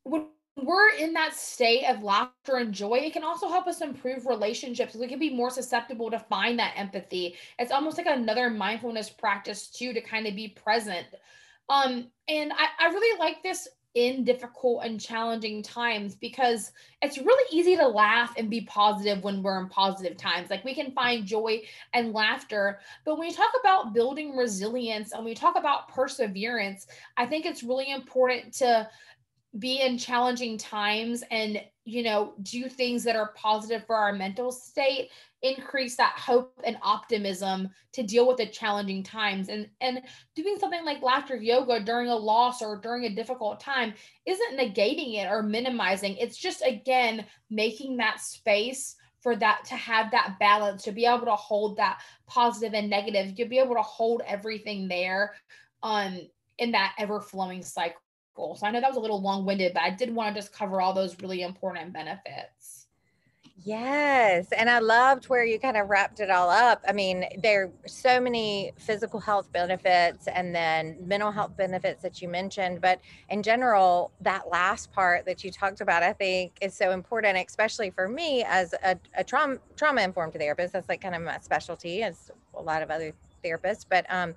[0.04, 4.26] when we're in that state of laughter and joy, it can also help us improve
[4.26, 4.94] relationships.
[4.94, 7.36] We can be more susceptible to find that empathy.
[7.58, 11.06] It's almost like another mindfulness practice too to kind of be present.
[11.68, 17.44] Um, and I, I really like this in difficult and challenging times because it's really
[17.50, 20.50] easy to laugh and be positive when we're in positive times.
[20.50, 21.62] Like we can find joy
[21.94, 22.78] and laughter.
[23.06, 27.62] But when you talk about building resilience and we talk about perseverance, I think it's
[27.62, 28.86] really important to
[29.58, 34.50] be in challenging times and you know do things that are positive for our mental
[34.50, 35.10] state
[35.42, 39.48] increase that hope and optimism to deal with the challenging times.
[39.48, 40.02] And and
[40.34, 45.16] doing something like laughter yoga during a loss or during a difficult time isn't negating
[45.16, 46.16] it or minimizing.
[46.16, 51.26] It's just again making that space for that to have that balance to be able
[51.26, 55.34] to hold that positive and negative to be able to hold everything there
[55.82, 56.20] um
[56.58, 58.00] in that ever flowing cycle
[58.36, 60.52] so I know that was a little long winded, but I did want to just
[60.52, 62.86] cover all those really important benefits.
[63.64, 64.52] Yes.
[64.52, 66.84] And I loved where you kind of wrapped it all up.
[66.86, 72.22] I mean, there are so many physical health benefits and then mental health benefits that
[72.22, 72.80] you mentioned.
[72.80, 77.38] But in general, that last part that you talked about, I think is so important,
[77.38, 80.72] especially for me as a, a trauma trauma informed therapist.
[80.72, 83.84] That's like kind of my specialty as a lot of other therapists.
[83.88, 84.36] But um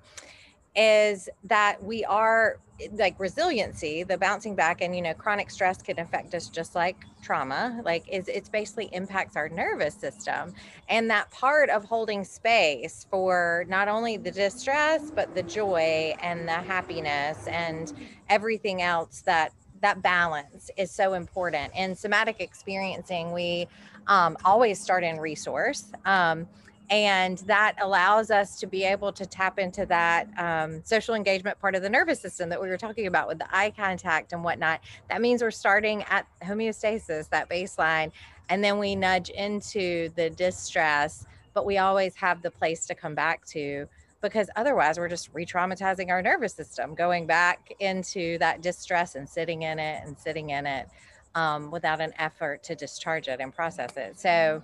[0.74, 2.58] is that we are
[2.92, 6.96] like resiliency the bouncing back and you know chronic stress can affect us just like
[7.22, 10.54] trauma like is it's basically impacts our nervous system.
[10.88, 16.48] And that part of holding space for not only the distress but the joy and
[16.48, 17.92] the happiness and
[18.28, 19.52] everything else that
[19.82, 21.72] that balance is so important.
[21.74, 23.68] In somatic experiencing we
[24.06, 25.92] um, always start in resource.
[26.04, 26.48] Um,
[26.90, 31.76] and that allows us to be able to tap into that um, social engagement part
[31.76, 34.80] of the nervous system that we were talking about with the eye contact and whatnot.
[35.08, 38.10] That means we're starting at homeostasis that baseline
[38.48, 41.24] and then we nudge into the distress
[41.54, 43.88] but we always have the place to come back to
[44.20, 49.62] because otherwise we're just re-traumatizing our nervous system going back into that distress and sitting
[49.62, 50.88] in it and sitting in it
[51.34, 54.18] um, without an effort to discharge it and process it.
[54.18, 54.62] So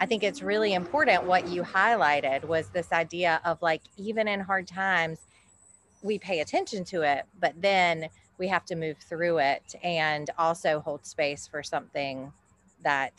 [0.00, 4.40] I think it's really important what you highlighted was this idea of like, even in
[4.40, 5.18] hard times,
[6.02, 10.80] we pay attention to it, but then we have to move through it and also
[10.80, 12.32] hold space for something
[12.84, 13.12] that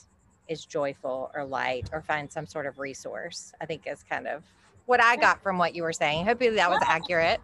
[0.47, 3.52] is joyful or light or find some sort of resource.
[3.60, 4.43] I think is kind of
[4.86, 6.26] what I got from what you were saying.
[6.26, 7.41] Hopefully that was accurate.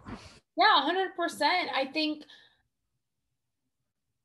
[0.56, 1.42] Yeah, 100%.
[1.74, 2.24] I think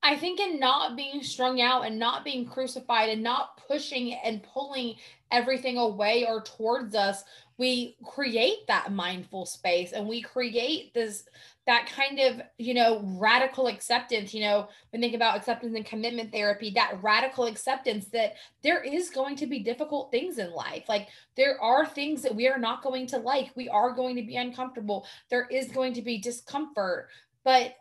[0.02, 4.42] I think in not being strung out and not being crucified and not pushing and
[4.44, 4.96] pulling
[5.32, 7.24] everything away or towards us,
[7.58, 11.26] we create that mindful space and we create this
[11.68, 16.32] that kind of you know radical acceptance you know when think about acceptance and commitment
[16.32, 20.86] therapy that radical acceptance that there is going to be difficult things in life.
[20.88, 23.52] Like there are things that we are not going to like.
[23.56, 25.06] We are going to be uncomfortable.
[25.30, 27.10] There is going to be discomfort.
[27.44, 27.76] But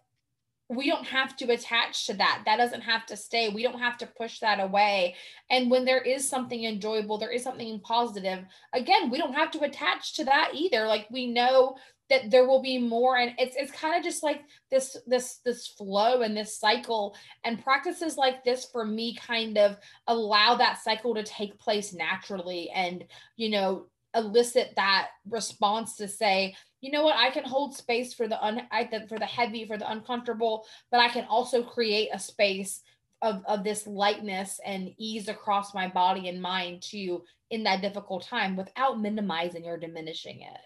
[0.68, 2.42] we don't have to attach to that.
[2.44, 3.48] That doesn't have to stay.
[3.48, 5.14] We don't have to push that away.
[5.50, 9.61] And when there is something enjoyable, there is something positive, again, we don't have to
[9.61, 10.87] attach to that either.
[10.87, 11.76] Like we know
[12.11, 15.66] that there will be more and it's it's kind of just like this this this
[15.66, 19.76] flow and this cycle and practices like this for me kind of
[20.07, 23.04] allow that cycle to take place naturally and
[23.37, 28.29] you know elicit that response to say you know what i can hold space for
[28.29, 32.19] the un I, for the heavy for the uncomfortable but i can also create a
[32.19, 32.83] space
[33.21, 38.25] of, of this lightness and ease across my body and mind too in that difficult
[38.25, 40.61] time without minimizing or diminishing it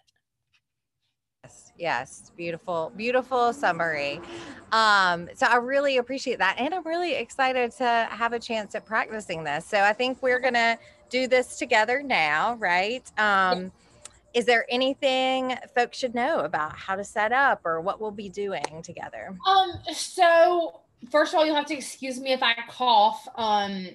[1.45, 4.21] Yes, yes, beautiful, beautiful summary.
[4.71, 8.87] Um, so I really appreciate that, and I'm really excited to have a chance at
[8.87, 9.67] practicing this.
[9.67, 10.79] So I think we're gonna
[11.11, 13.03] do this together now, right?
[13.19, 13.73] Um,
[14.35, 18.29] is there anything folks should know about how to set up or what we'll be
[18.29, 19.37] doing together?
[19.47, 20.81] Um, so
[21.11, 23.89] first of all, you'll have to excuse me if I cough, um,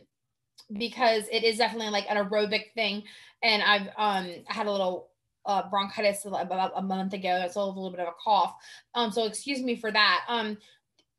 [0.78, 3.04] because it is definitely like an aerobic thing.
[3.42, 5.10] And I've um had a little
[5.46, 7.42] uh, bronchitis about a month ago.
[7.44, 8.54] It's a little, a little bit of a cough.
[8.94, 10.26] Um, so excuse me for that.
[10.28, 10.58] Um,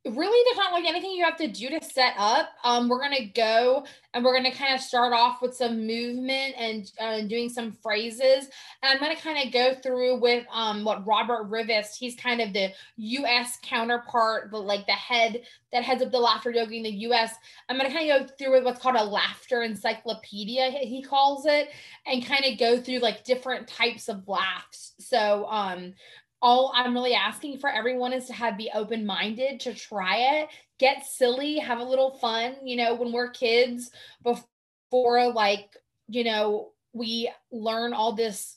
[0.06, 2.50] really there's not like anything you have to do to set up.
[2.64, 3.84] Um we're gonna go
[4.14, 8.48] and we're gonna kind of start off with some movement and uh, doing some phrases.
[8.82, 12.52] And i'm gonna kind of go through with um what robert rivest he's kind of
[12.52, 15.42] the us counterpart the like the head
[15.72, 17.32] that heads up the laughter yoga in the us
[17.68, 21.68] i'm gonna kind of go through with what's called a laughter encyclopedia he calls it
[22.06, 24.94] and kind of go through like different types of laughs.
[24.98, 25.94] So um
[26.40, 30.48] all I'm really asking for everyone is to have be open minded to try it,
[30.78, 32.56] get silly, have a little fun.
[32.62, 33.90] You know, when we're kids,
[34.22, 35.76] before like,
[36.08, 38.56] you know, we learn all this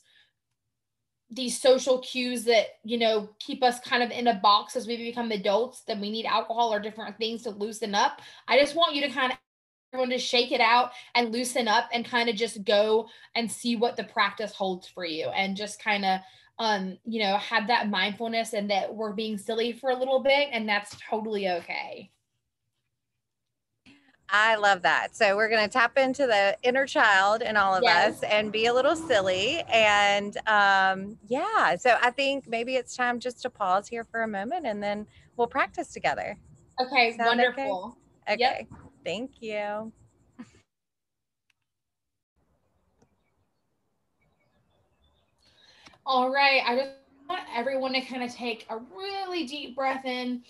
[1.30, 4.98] these social cues that you know keep us kind of in a box as we
[4.98, 8.94] become adults then we need alcohol or different things to loosen up i just want
[8.94, 9.38] you to kind of
[9.92, 13.76] everyone to shake it out and loosen up and kind of just go and see
[13.76, 16.20] what the practice holds for you and just kind of
[16.58, 20.48] um, you know, have that mindfulness and that we're being silly for a little bit,
[20.52, 22.10] and that's totally okay.
[24.34, 25.14] I love that.
[25.14, 28.14] So we're going to tap into the inner child in all of yes.
[28.14, 29.62] us and be a little silly.
[29.70, 34.28] And um, yeah, so I think maybe it's time just to pause here for a
[34.28, 36.38] moment and then we'll practice together.
[36.80, 37.98] Okay, Sound wonderful.
[38.26, 38.34] Okay.
[38.34, 38.66] okay.
[38.70, 38.80] Yep.
[39.04, 39.92] Thank you.
[46.04, 46.62] All right.
[46.66, 46.90] I just
[47.28, 50.42] want everyone to kind of take a really deep breath in.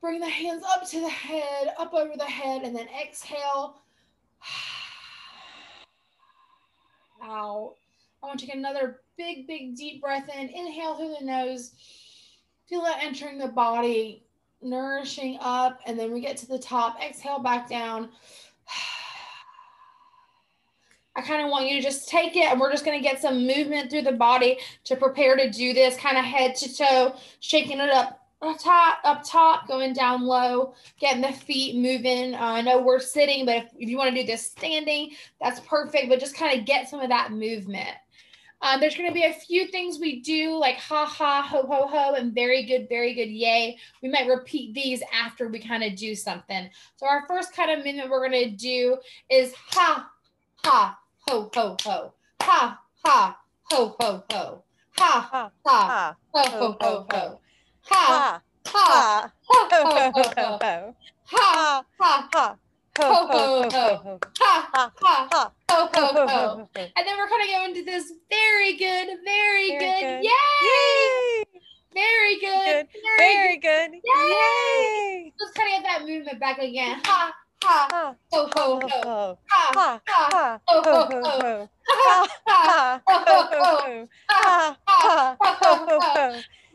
[0.00, 3.80] Bring the hands up to the head, up over the head, and then exhale.
[7.22, 7.74] Out.
[8.22, 10.48] I want to take another big, big, deep breath in.
[10.48, 11.72] Inhale through the nose.
[12.68, 14.24] Feel it entering the body,
[14.62, 15.80] nourishing up.
[15.86, 17.02] And then we get to the top.
[17.02, 18.10] Exhale back down.
[21.16, 23.20] I kind of want you to just take it and we're just going to get
[23.20, 27.14] some movement through the body to prepare to do this kind of head to toe,
[27.40, 28.20] shaking it up
[28.52, 32.34] top, up top, going down low, getting the feet moving.
[32.34, 35.60] Uh, I know we're sitting, but if, if you want to do this standing, that's
[35.60, 37.96] perfect, but just kind of get some of that movement.
[38.60, 41.86] Um, there's going to be a few things we do like ha ha, ho ho
[41.86, 43.78] ho, and very good, very good, yay.
[44.02, 46.70] We might repeat these after we kind of do something.
[46.96, 48.98] So our first kind of movement we're going to do
[49.30, 50.10] is ha
[50.64, 50.98] ha,
[51.28, 52.14] ho, ho, ho.
[52.42, 53.36] Ha, ha,
[53.70, 54.64] ho, ho, ho.
[54.98, 57.40] Ha, ha, ha, ho, ho, ho, ho.
[57.86, 60.94] Ha, ha, ho, ho, ho, ho.
[61.26, 62.56] Ha, ha, ha.
[62.98, 64.20] Ho, ho, ho.
[64.38, 65.52] Ha, ha, ha.
[65.70, 66.68] Ho, ho, ho.
[66.76, 70.00] And then we're kind of going to this very good, very, very good.
[70.00, 70.24] good.
[70.24, 70.30] Yay!
[70.62, 71.44] Yay!
[71.94, 72.64] Very good.
[72.64, 72.88] good.
[73.18, 73.90] Very, very good.
[73.90, 74.00] good.
[74.04, 74.30] Yay!
[74.30, 75.32] Yay!
[75.40, 77.00] Let's kind of get that movement back again.
[77.04, 79.38] Ha, ha, ho, ho, ho.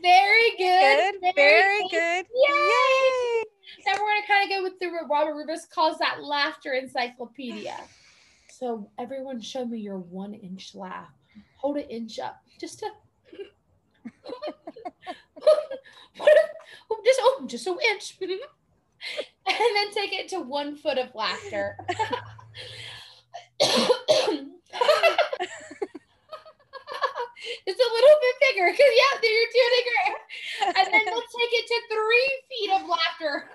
[0.02, 1.14] Very good.
[1.20, 1.34] Good.
[1.36, 2.26] Very good.
[2.34, 3.44] Yay!
[3.86, 7.76] Now we're going to kind of go with the Robert Rivest calls that laughter encyclopedia.
[8.48, 11.12] So everyone show me your one inch laugh.
[11.56, 12.42] Hold an inch up.
[12.58, 12.86] Just to
[17.04, 18.18] just oh just an inch
[19.46, 21.76] and then take it to one foot of laughter.
[27.66, 30.16] it's a little bit bigger because yeah, you're doing great.
[30.76, 33.48] And then let's take it to three feet of laughter.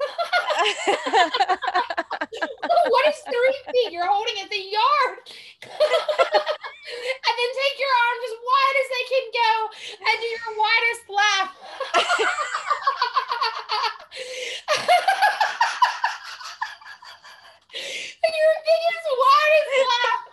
[2.89, 3.91] what is three feet?
[3.91, 5.19] You're holding it the yard.
[5.65, 9.51] and then take your arms as wide as they can go
[10.09, 11.51] and do your widest laugh.
[18.35, 20.23] your biggest widest laugh.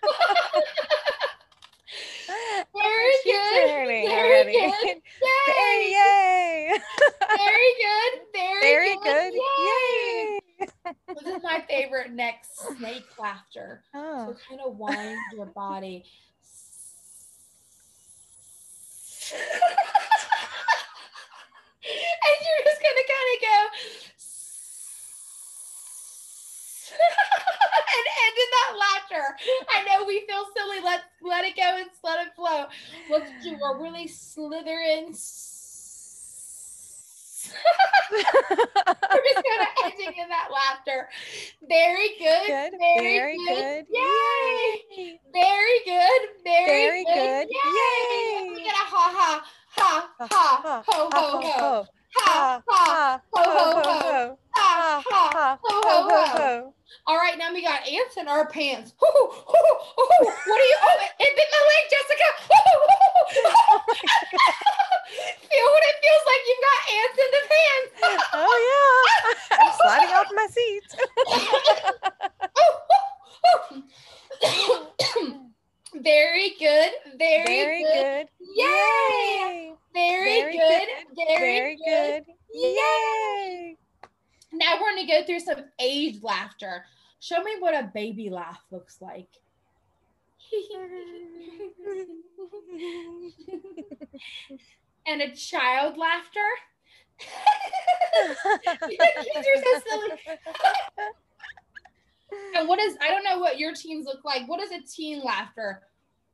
[2.74, 3.66] Very good.
[4.09, 5.03] Very good.
[5.22, 5.78] Yay.
[5.91, 6.78] Yay.
[7.37, 8.12] Very good.
[8.33, 9.03] Very, Very good.
[9.05, 9.33] good.
[9.35, 10.41] Yay.
[10.61, 10.68] Yay.
[11.09, 13.83] this is my favorite next snake laughter.
[13.95, 14.28] Oh.
[14.28, 16.05] So kind of wind your body.
[21.83, 23.59] and you're just gonna kind of go
[27.97, 29.24] and end in that laughter.
[29.70, 30.80] I know we feel silly.
[30.85, 32.66] Let's let it go and let it flow.
[33.11, 35.14] Let's do a really slithering.
[38.12, 41.09] We're just kind of ending in that laughter.
[41.68, 42.47] Very good.
[42.47, 43.87] good very, very, good.
[43.87, 43.87] good.
[43.91, 44.85] Yay.
[44.97, 45.20] Yay.
[45.33, 46.20] Very good.
[46.45, 47.14] Very, very good.
[47.14, 47.49] good.
[47.51, 48.47] Yay.
[48.47, 48.55] Yay.
[48.55, 49.45] We get a ha ha
[49.83, 51.87] ha ha ho ho ho.
[52.16, 54.39] Ha ha ho ho ho.
[54.55, 56.74] Ha ha ho ho ho.
[57.07, 58.95] All right, now we got ants in our pants.
[58.99, 59.11] What
[60.61, 60.76] are you?
[60.83, 62.28] Oh, it bit my leg, Jessica.
[65.51, 66.43] Feel what it feels like.
[66.49, 67.91] You've got ants in the pants.
[68.35, 70.87] oh yeah, I'm sliding off my seat.
[76.03, 76.91] Very good.
[77.19, 78.27] Very, Very good.
[78.27, 78.29] good.
[78.57, 79.73] Yay!
[79.95, 80.89] Very, Very good.
[81.15, 81.27] good.
[81.29, 82.25] Very, Very good.
[82.25, 82.35] good.
[82.55, 83.77] Yay!
[84.53, 86.85] Now we're going to go through some age laughter.
[87.21, 89.29] Show me what a baby laugh looks like.
[95.07, 96.41] and a child laughter.
[98.89, 100.11] Kids are so silly.
[102.57, 104.49] And what is, I don't know what your teens look like.
[104.49, 105.83] What is a teen laughter?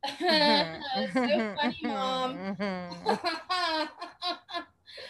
[0.07, 0.81] Mm-hmm,
[1.13, 2.37] so mm-hmm, funny, mom.
[2.37, 3.85] Mm-hmm,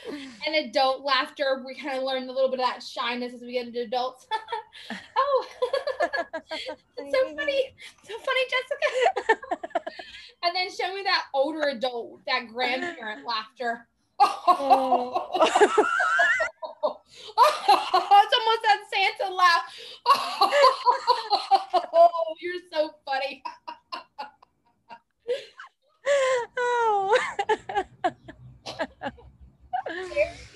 [0.45, 3.53] and adult laughter, we kind of learn a little bit of that shyness as we
[3.53, 4.27] get into adults.
[5.17, 5.45] oh,
[5.99, 6.81] that's
[7.11, 7.73] so funny.
[8.03, 9.39] So funny, Jessica.
[10.43, 13.87] and then show me that older adult, that grandparent laughter.
[14.19, 15.29] Oh.
[17.81, 19.63] it's almost that Santa laugh.
[21.93, 23.43] oh, you're so funny.
[26.57, 27.17] oh.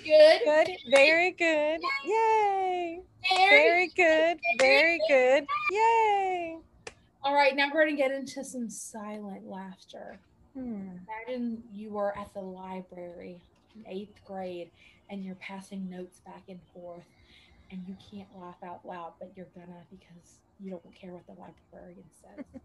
[0.03, 0.41] Good.
[0.45, 0.67] good.
[0.93, 1.79] Very good.
[2.05, 3.01] Yay.
[3.35, 4.39] Very Very good.
[4.59, 5.45] Very good.
[5.71, 6.57] Yay.
[7.23, 10.19] All right, now we're going to get into some silent laughter.
[10.53, 10.89] Hmm.
[11.27, 13.41] Imagine you were at the library
[13.75, 14.71] in eighth grade
[15.09, 17.05] and you're passing notes back and forth
[17.71, 21.33] and you can't laugh out loud, but you're gonna because you don't care what the
[21.33, 22.45] librarian says.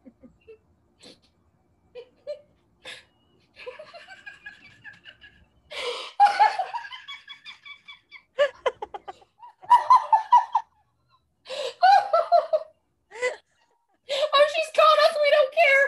[14.22, 15.16] oh, she's called us.
[15.24, 15.84] We don't care.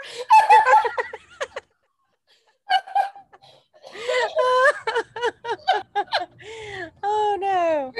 [7.02, 7.92] oh no.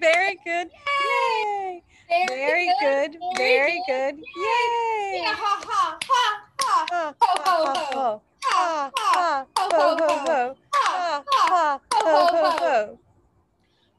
[0.00, 0.68] Very good.
[1.00, 1.82] Yay.
[2.28, 3.16] Very good.
[3.36, 4.16] Very good.
[4.16, 5.20] Yay.
[5.22, 7.94] Yeah, ha ha ha ha Ha, Ho, ho, ha, ho.
[7.94, 8.22] ho.
[8.44, 10.24] ha Ha, ha ha, ho, ho, ho, ho, ho.
[10.26, 10.56] ho.
[10.74, 11.48] ha Ha, ha.
[11.48, 12.58] ha, ho, ho, ho, ho, ho.
[12.58, 12.98] ho.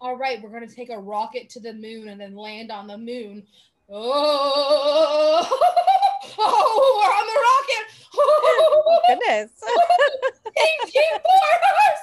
[0.02, 1.00] All right, we're gonna take a
[1.40, 3.44] rocket to the moon and then land on the moon.
[3.90, 5.48] Oh,
[6.38, 7.86] oh we're on the rocket.
[8.16, 9.52] Oh, Goodness.
[10.86, 12.02] 18 bars.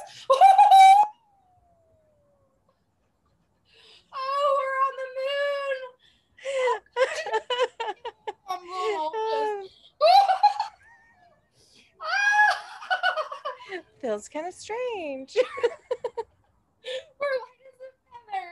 [4.14, 5.78] oh, we're on the moon.
[8.48, 9.68] I'm going home.
[14.00, 15.36] Feels kind of strange.
[17.18, 18.50] We're light as a feather.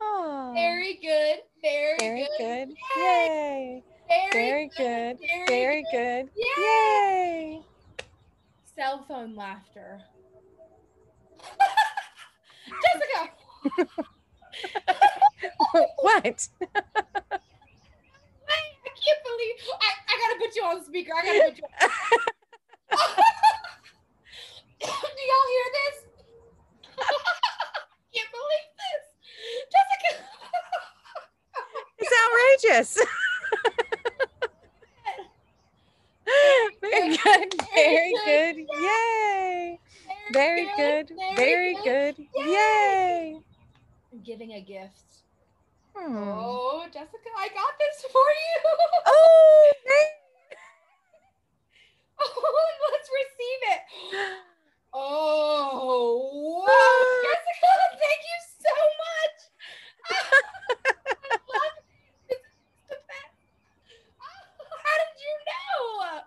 [0.00, 1.38] Oh, Very good.
[1.62, 2.72] Very, very good.
[2.96, 3.82] Yay.
[4.32, 5.18] Very good.
[5.48, 6.30] Very good.
[6.56, 7.60] Yay.
[8.76, 10.00] Cell phone laughter.
[12.68, 13.30] Jessica,
[16.00, 16.48] What?
[18.48, 21.12] I can't believe I, I gotta put you on speaker.
[21.14, 21.70] I gotta put you on.
[24.80, 25.96] Do y'all hear this?
[28.14, 29.04] can't believe this.
[29.72, 30.28] Jessica.
[32.78, 32.98] Outrageous.
[36.82, 37.54] Very good.
[37.74, 38.56] Very good.
[38.82, 39.78] Yay.
[40.32, 41.10] Very good.
[41.36, 42.16] Very good.
[42.36, 43.40] Yay.
[44.12, 45.24] I'm giving a gift.
[45.96, 46.16] Hmm.
[46.16, 48.70] Oh, Jessica, I got this for you.
[49.06, 50.08] Oh, great.
[52.20, 53.82] Oh, let's receive it.
[54.94, 58.74] Oh, wow, Jessica, thank you so
[59.04, 59.38] much.
[60.10, 60.12] I
[61.52, 61.84] love you.
[62.28, 62.44] This is
[62.90, 63.36] the best.
[64.84, 66.20] How did you know?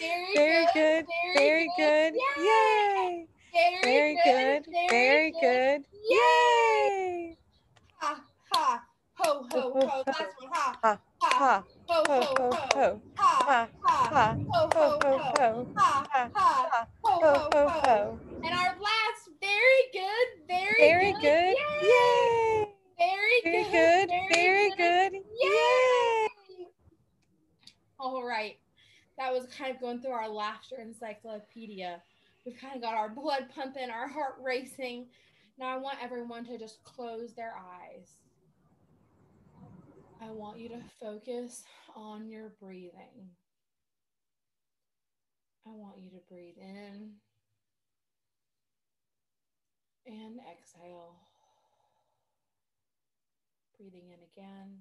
[0.00, 1.06] Very, Very good.
[1.36, 2.14] Very good.
[2.38, 3.28] Yay.
[3.54, 3.80] Yay.
[3.84, 4.66] Very good.
[4.90, 5.82] Very good.
[6.10, 7.36] Yay.
[8.00, 8.20] Ha,
[8.52, 8.82] ha,
[9.14, 10.02] ho, ho, ho.
[10.06, 10.50] Last one.
[10.52, 12.68] Ha, Ha, ha, ha, ho, ho, ho, ho, ho.
[12.74, 13.02] ho.
[13.16, 15.32] Ha, Ha, ha, ha, ho, ho, ho, ho, ho.
[15.38, 15.68] ho.
[15.76, 17.80] Ha, Ha, ha, ha, ho, ho, ho, ho, ho.
[17.86, 18.20] ho.
[18.44, 21.56] And our last, very good, very, Very good.
[21.82, 21.84] Yay.
[21.88, 22.66] Yay.
[22.98, 24.10] Very, Very good.
[24.34, 25.12] Very good.
[25.42, 26.28] Yay.
[28.00, 28.56] All right.
[29.18, 32.00] That was kind of going through our laughter encyclopedia.
[32.46, 35.08] We've kind of got our blood pumping, our heart racing.
[35.58, 38.08] Now I want everyone to just close their eyes.
[40.22, 41.62] I want you to focus
[41.94, 43.28] on your breathing.
[45.66, 47.12] I want you to breathe in
[50.06, 51.16] and exhale.
[53.76, 54.78] Breathing in again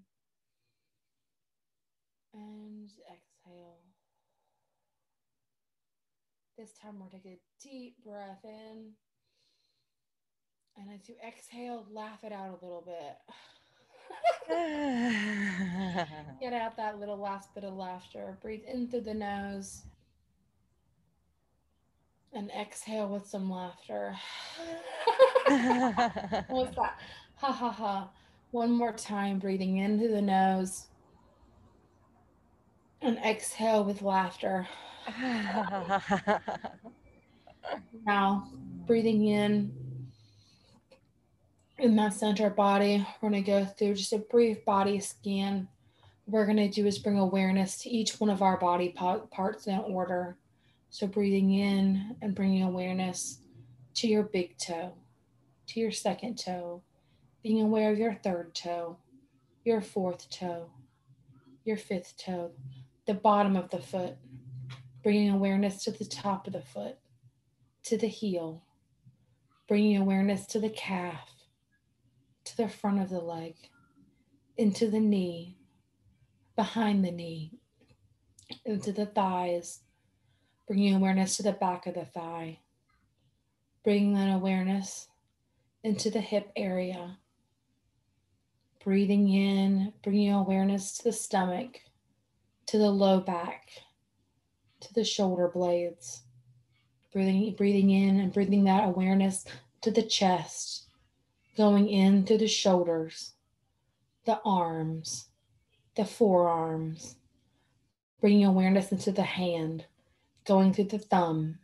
[2.40, 3.80] and exhale.
[6.58, 8.92] This time we're take a deep breath in.
[10.78, 13.18] And as you exhale, laugh it out a little bit.
[16.40, 18.38] Get out that little last bit of laughter.
[18.42, 19.84] Breathe in through the nose.
[22.34, 24.16] And exhale with some laughter.
[25.48, 27.00] What's that?
[27.36, 28.10] Ha ha ha.
[28.52, 30.89] One more time, breathing in through the nose.
[33.02, 34.68] And exhale with laughter.
[38.06, 38.52] now,
[38.86, 39.72] breathing in
[41.80, 45.68] in that center body, we're going to go through just a brief body scan.
[46.26, 49.68] What we're going to do is bring awareness to each one of our body parts
[49.68, 50.38] in order.
[50.90, 53.40] So, breathing in and bringing awareness
[53.96, 54.94] to your big toe,
[55.68, 56.82] to your second toe,
[57.44, 58.98] being aware of your third toe,
[59.64, 60.70] your fourth toe,
[61.64, 62.52] your fifth toe,
[63.10, 64.18] the bottom of the foot,
[65.02, 66.96] bringing awareness to the top of the foot,
[67.82, 68.64] to the heel,
[69.68, 71.28] bringing awareness to the calf,
[72.44, 73.56] to the front of the leg,
[74.58, 75.58] into the knee,
[76.56, 77.58] behind the knee,
[78.64, 79.80] into the thighs,
[80.68, 82.60] bringing awareness to the back of the thigh,
[83.84, 85.08] bringing that awareness
[85.84, 87.18] into the hip area,
[88.84, 91.80] breathing in, bringing awareness to the stomach,
[92.70, 93.68] to the low back,
[94.80, 96.22] to the shoulder blades,
[97.12, 99.44] breathing, breathing in and breathing that awareness
[99.82, 100.86] to the chest,
[101.58, 103.34] going in through the shoulders,
[104.26, 105.30] the arms,
[105.96, 107.16] the forearms,
[108.22, 109.86] bringing awareness into the hand,
[110.46, 111.58] going through the thumb,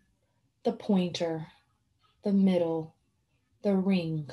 [0.64, 1.46] the pointer,
[2.24, 2.96] the middle,
[3.62, 4.28] the ring,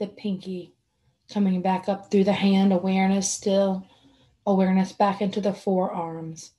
[0.00, 0.74] the pinky,
[1.32, 3.86] coming back up through the hand, awareness still,
[4.46, 6.52] awareness back into the forearms,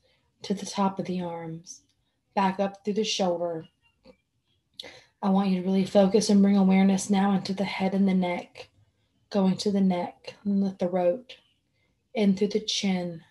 [0.43, 1.81] to the top of the arms,
[2.35, 3.65] back up through the shoulder,
[5.23, 8.13] I want you to really focus and bring awareness now into the head and the
[8.13, 8.69] neck,
[9.29, 11.35] going to the neck and the throat,
[12.15, 13.21] in through the chin,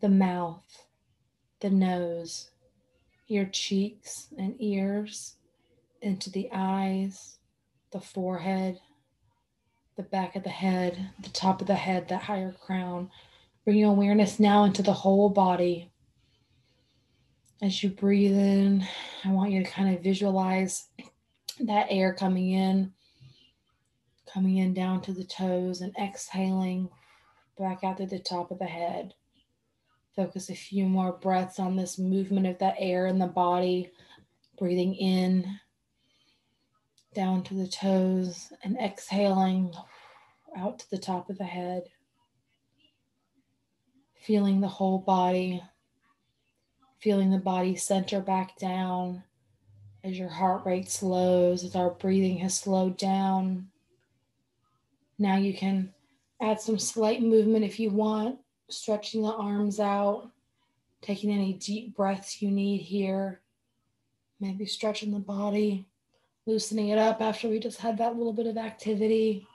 [0.00, 0.84] the mouth,
[1.60, 2.50] the nose,
[3.28, 5.36] your cheeks and ears,
[6.02, 7.38] into the eyes,
[7.92, 8.80] the forehead,
[9.96, 13.08] the back of the head, the top of the head, that higher crown.
[13.64, 15.90] Bringing awareness now into the whole body.
[17.62, 18.86] As you breathe in,
[19.24, 20.88] I want you to kind of visualize
[21.60, 22.92] that air coming in,
[24.30, 26.90] coming in down to the toes and exhaling
[27.58, 29.14] back out to the top of the head.
[30.14, 33.90] Focus a few more breaths on this movement of that air in the body,
[34.58, 35.58] breathing in
[37.14, 39.72] down to the toes and exhaling
[40.54, 41.84] out to the top of the head.
[44.24, 45.62] Feeling the whole body,
[46.98, 49.22] feeling the body center back down
[50.02, 53.68] as your heart rate slows, as our breathing has slowed down.
[55.18, 55.92] Now you can
[56.40, 58.38] add some slight movement if you want,
[58.70, 60.30] stretching the arms out,
[61.02, 63.42] taking any deep breaths you need here.
[64.40, 65.86] Maybe stretching the body,
[66.46, 69.46] loosening it up after we just had that little bit of activity.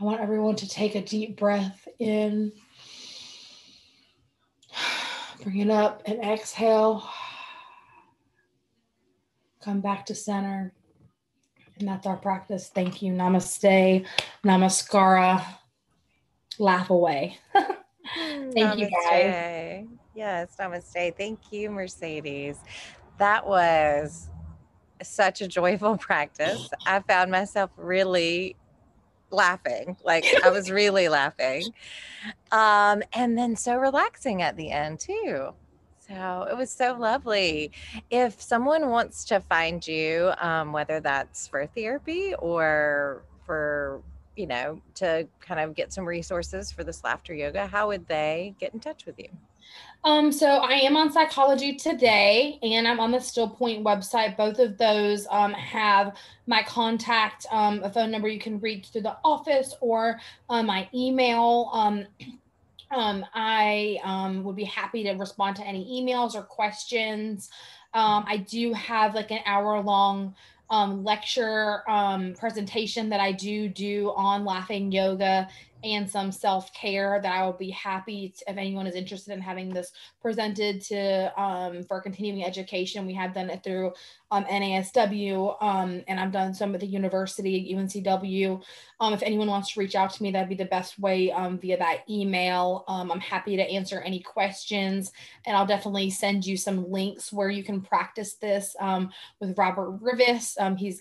[0.00, 2.52] I want everyone to take a deep breath in,
[5.42, 7.08] bring it up, and exhale
[9.60, 10.72] come back to center.
[11.78, 12.70] And that's our practice.
[12.74, 13.12] Thank you.
[13.12, 14.06] Namaste.
[14.44, 15.44] Namaskara.
[16.58, 17.38] Laugh away.
[17.54, 18.78] Thank namaste.
[18.78, 19.86] you guys.
[20.14, 21.16] Yes, namaste.
[21.16, 22.58] Thank you, Mercedes.
[23.18, 24.28] That was
[25.02, 26.68] such a joyful practice.
[26.86, 28.56] I found myself really
[29.30, 31.64] laughing like i was really laughing
[32.52, 35.52] um and then so relaxing at the end too
[36.08, 37.70] so it was so lovely.
[38.10, 44.00] If someone wants to find you, um, whether that's for therapy or for,
[44.34, 48.54] you know, to kind of get some resources for this laughter yoga, how would they
[48.58, 49.28] get in touch with you?
[50.04, 54.36] Um, so I am on Psychology Today and I'm on the Still Point website.
[54.36, 56.16] Both of those um, have
[56.46, 60.88] my contact, um, a phone number you can reach through the office or uh, my
[60.94, 61.70] email.
[61.72, 62.06] Um,
[62.90, 67.50] um, I um, would be happy to respond to any emails or questions.
[67.92, 70.34] Um, I do have like an hour long
[70.70, 75.48] um, lecture um, presentation that I do do on laughing yoga
[75.84, 79.40] and some self care that I would be happy to, if anyone is interested in
[79.40, 83.06] having this presented to um, for continuing education.
[83.06, 83.92] We have done it through
[84.30, 88.62] um, NASW, um, and I've done some at the university, UNCW.
[89.00, 91.58] Um, if anyone wants to reach out to me, that'd be the best way um,
[91.58, 92.84] via that email.
[92.88, 95.12] Um, I'm happy to answer any questions,
[95.46, 98.74] and I'll definitely send you some links where you can practice this
[99.40, 100.58] with Robert Rivest.
[100.78, 101.00] he's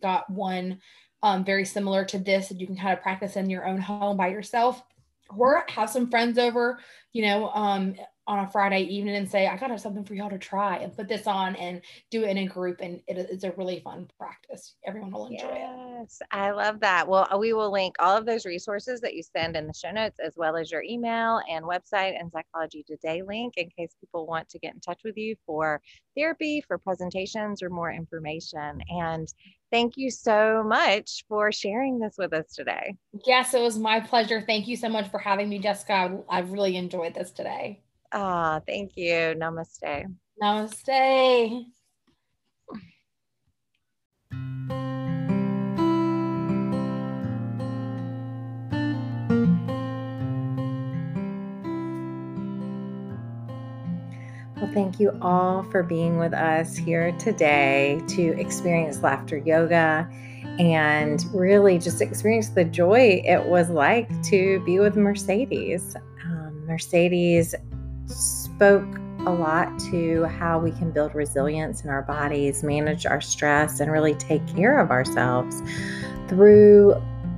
[0.00, 0.78] got one
[1.22, 4.16] um, very similar to this that you can kind of practice in your own home
[4.16, 4.82] by yourself
[5.36, 6.78] or have some friends over,
[7.12, 7.94] you know, um,
[8.26, 10.94] on a Friday evening and say, I got have something for y'all to try and
[10.94, 12.80] put this on and do it in a group.
[12.80, 14.76] And it, it's a really fun practice.
[14.86, 15.96] Everyone will enjoy yes, it.
[15.98, 17.08] Yes, I love that.
[17.08, 19.90] Well, uh, we will link all of those resources that you send in the show
[19.90, 24.26] notes, as well as your email and website and Psychology Today link in case people
[24.26, 25.80] want to get in touch with you for
[26.16, 28.80] therapy, for presentations, or more information.
[28.88, 29.26] And
[29.72, 32.94] thank you so much for sharing this with us today.
[33.26, 34.40] Yes, it was my pleasure.
[34.40, 36.20] Thank you so much for having me, Jessica.
[36.28, 37.80] I really enjoyed this today.
[38.14, 39.34] Ah, oh, thank you.
[39.38, 40.04] Namaste.
[40.42, 41.64] Namaste.
[54.56, 60.08] Well, thank you all for being with us here today to experience laughter yoga
[60.58, 65.96] and really just experience the joy it was like to be with Mercedes.
[66.24, 67.54] Um, Mercedes
[68.06, 73.80] spoke a lot to how we can build resilience in our bodies, manage our stress,
[73.80, 75.62] and really take care of ourselves
[76.28, 76.94] through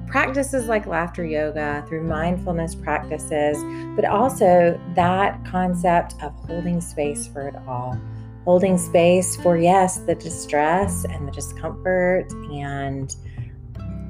[0.07, 3.59] practices like laughter yoga, through mindfulness practices,
[3.97, 7.99] but also that concept of holding space for it all.
[8.45, 13.15] Holding space for, yes, the distress and the discomfort and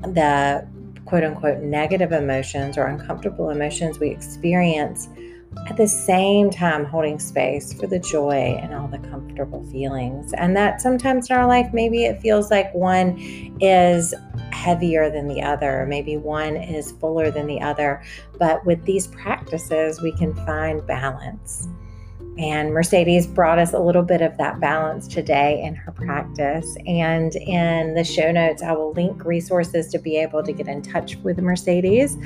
[0.03, 0.67] the
[1.07, 5.09] quote unquote negative emotions or uncomfortable emotions we experience
[5.69, 10.33] at the same time holding space for the joy and all the comfortable feelings.
[10.35, 13.19] And that sometimes in our life, maybe it feels like one
[13.61, 14.15] is
[14.53, 18.03] heavier than the other, maybe one is fuller than the other.
[18.39, 21.69] But with these practices, we can find balance.
[22.37, 26.77] And Mercedes brought us a little bit of that balance today in her practice.
[26.85, 30.83] And in the show notes, I will link resources to be able to get in
[30.83, 32.17] touch with Mercedes,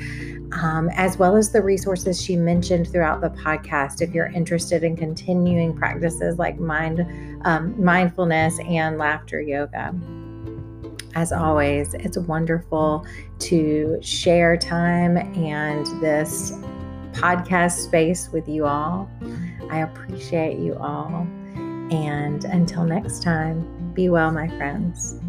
[0.51, 4.01] um, as well as the resources she mentioned throughout the podcast.
[4.01, 7.05] If you're interested in continuing practices like mind,
[7.45, 9.93] um, mindfulness and laughter yoga.
[11.13, 13.05] As always, it's wonderful
[13.39, 16.51] to share time and this
[17.13, 19.09] podcast space with you all.
[19.69, 21.27] I appreciate you all.
[21.91, 25.19] And until next time, be well, my friends.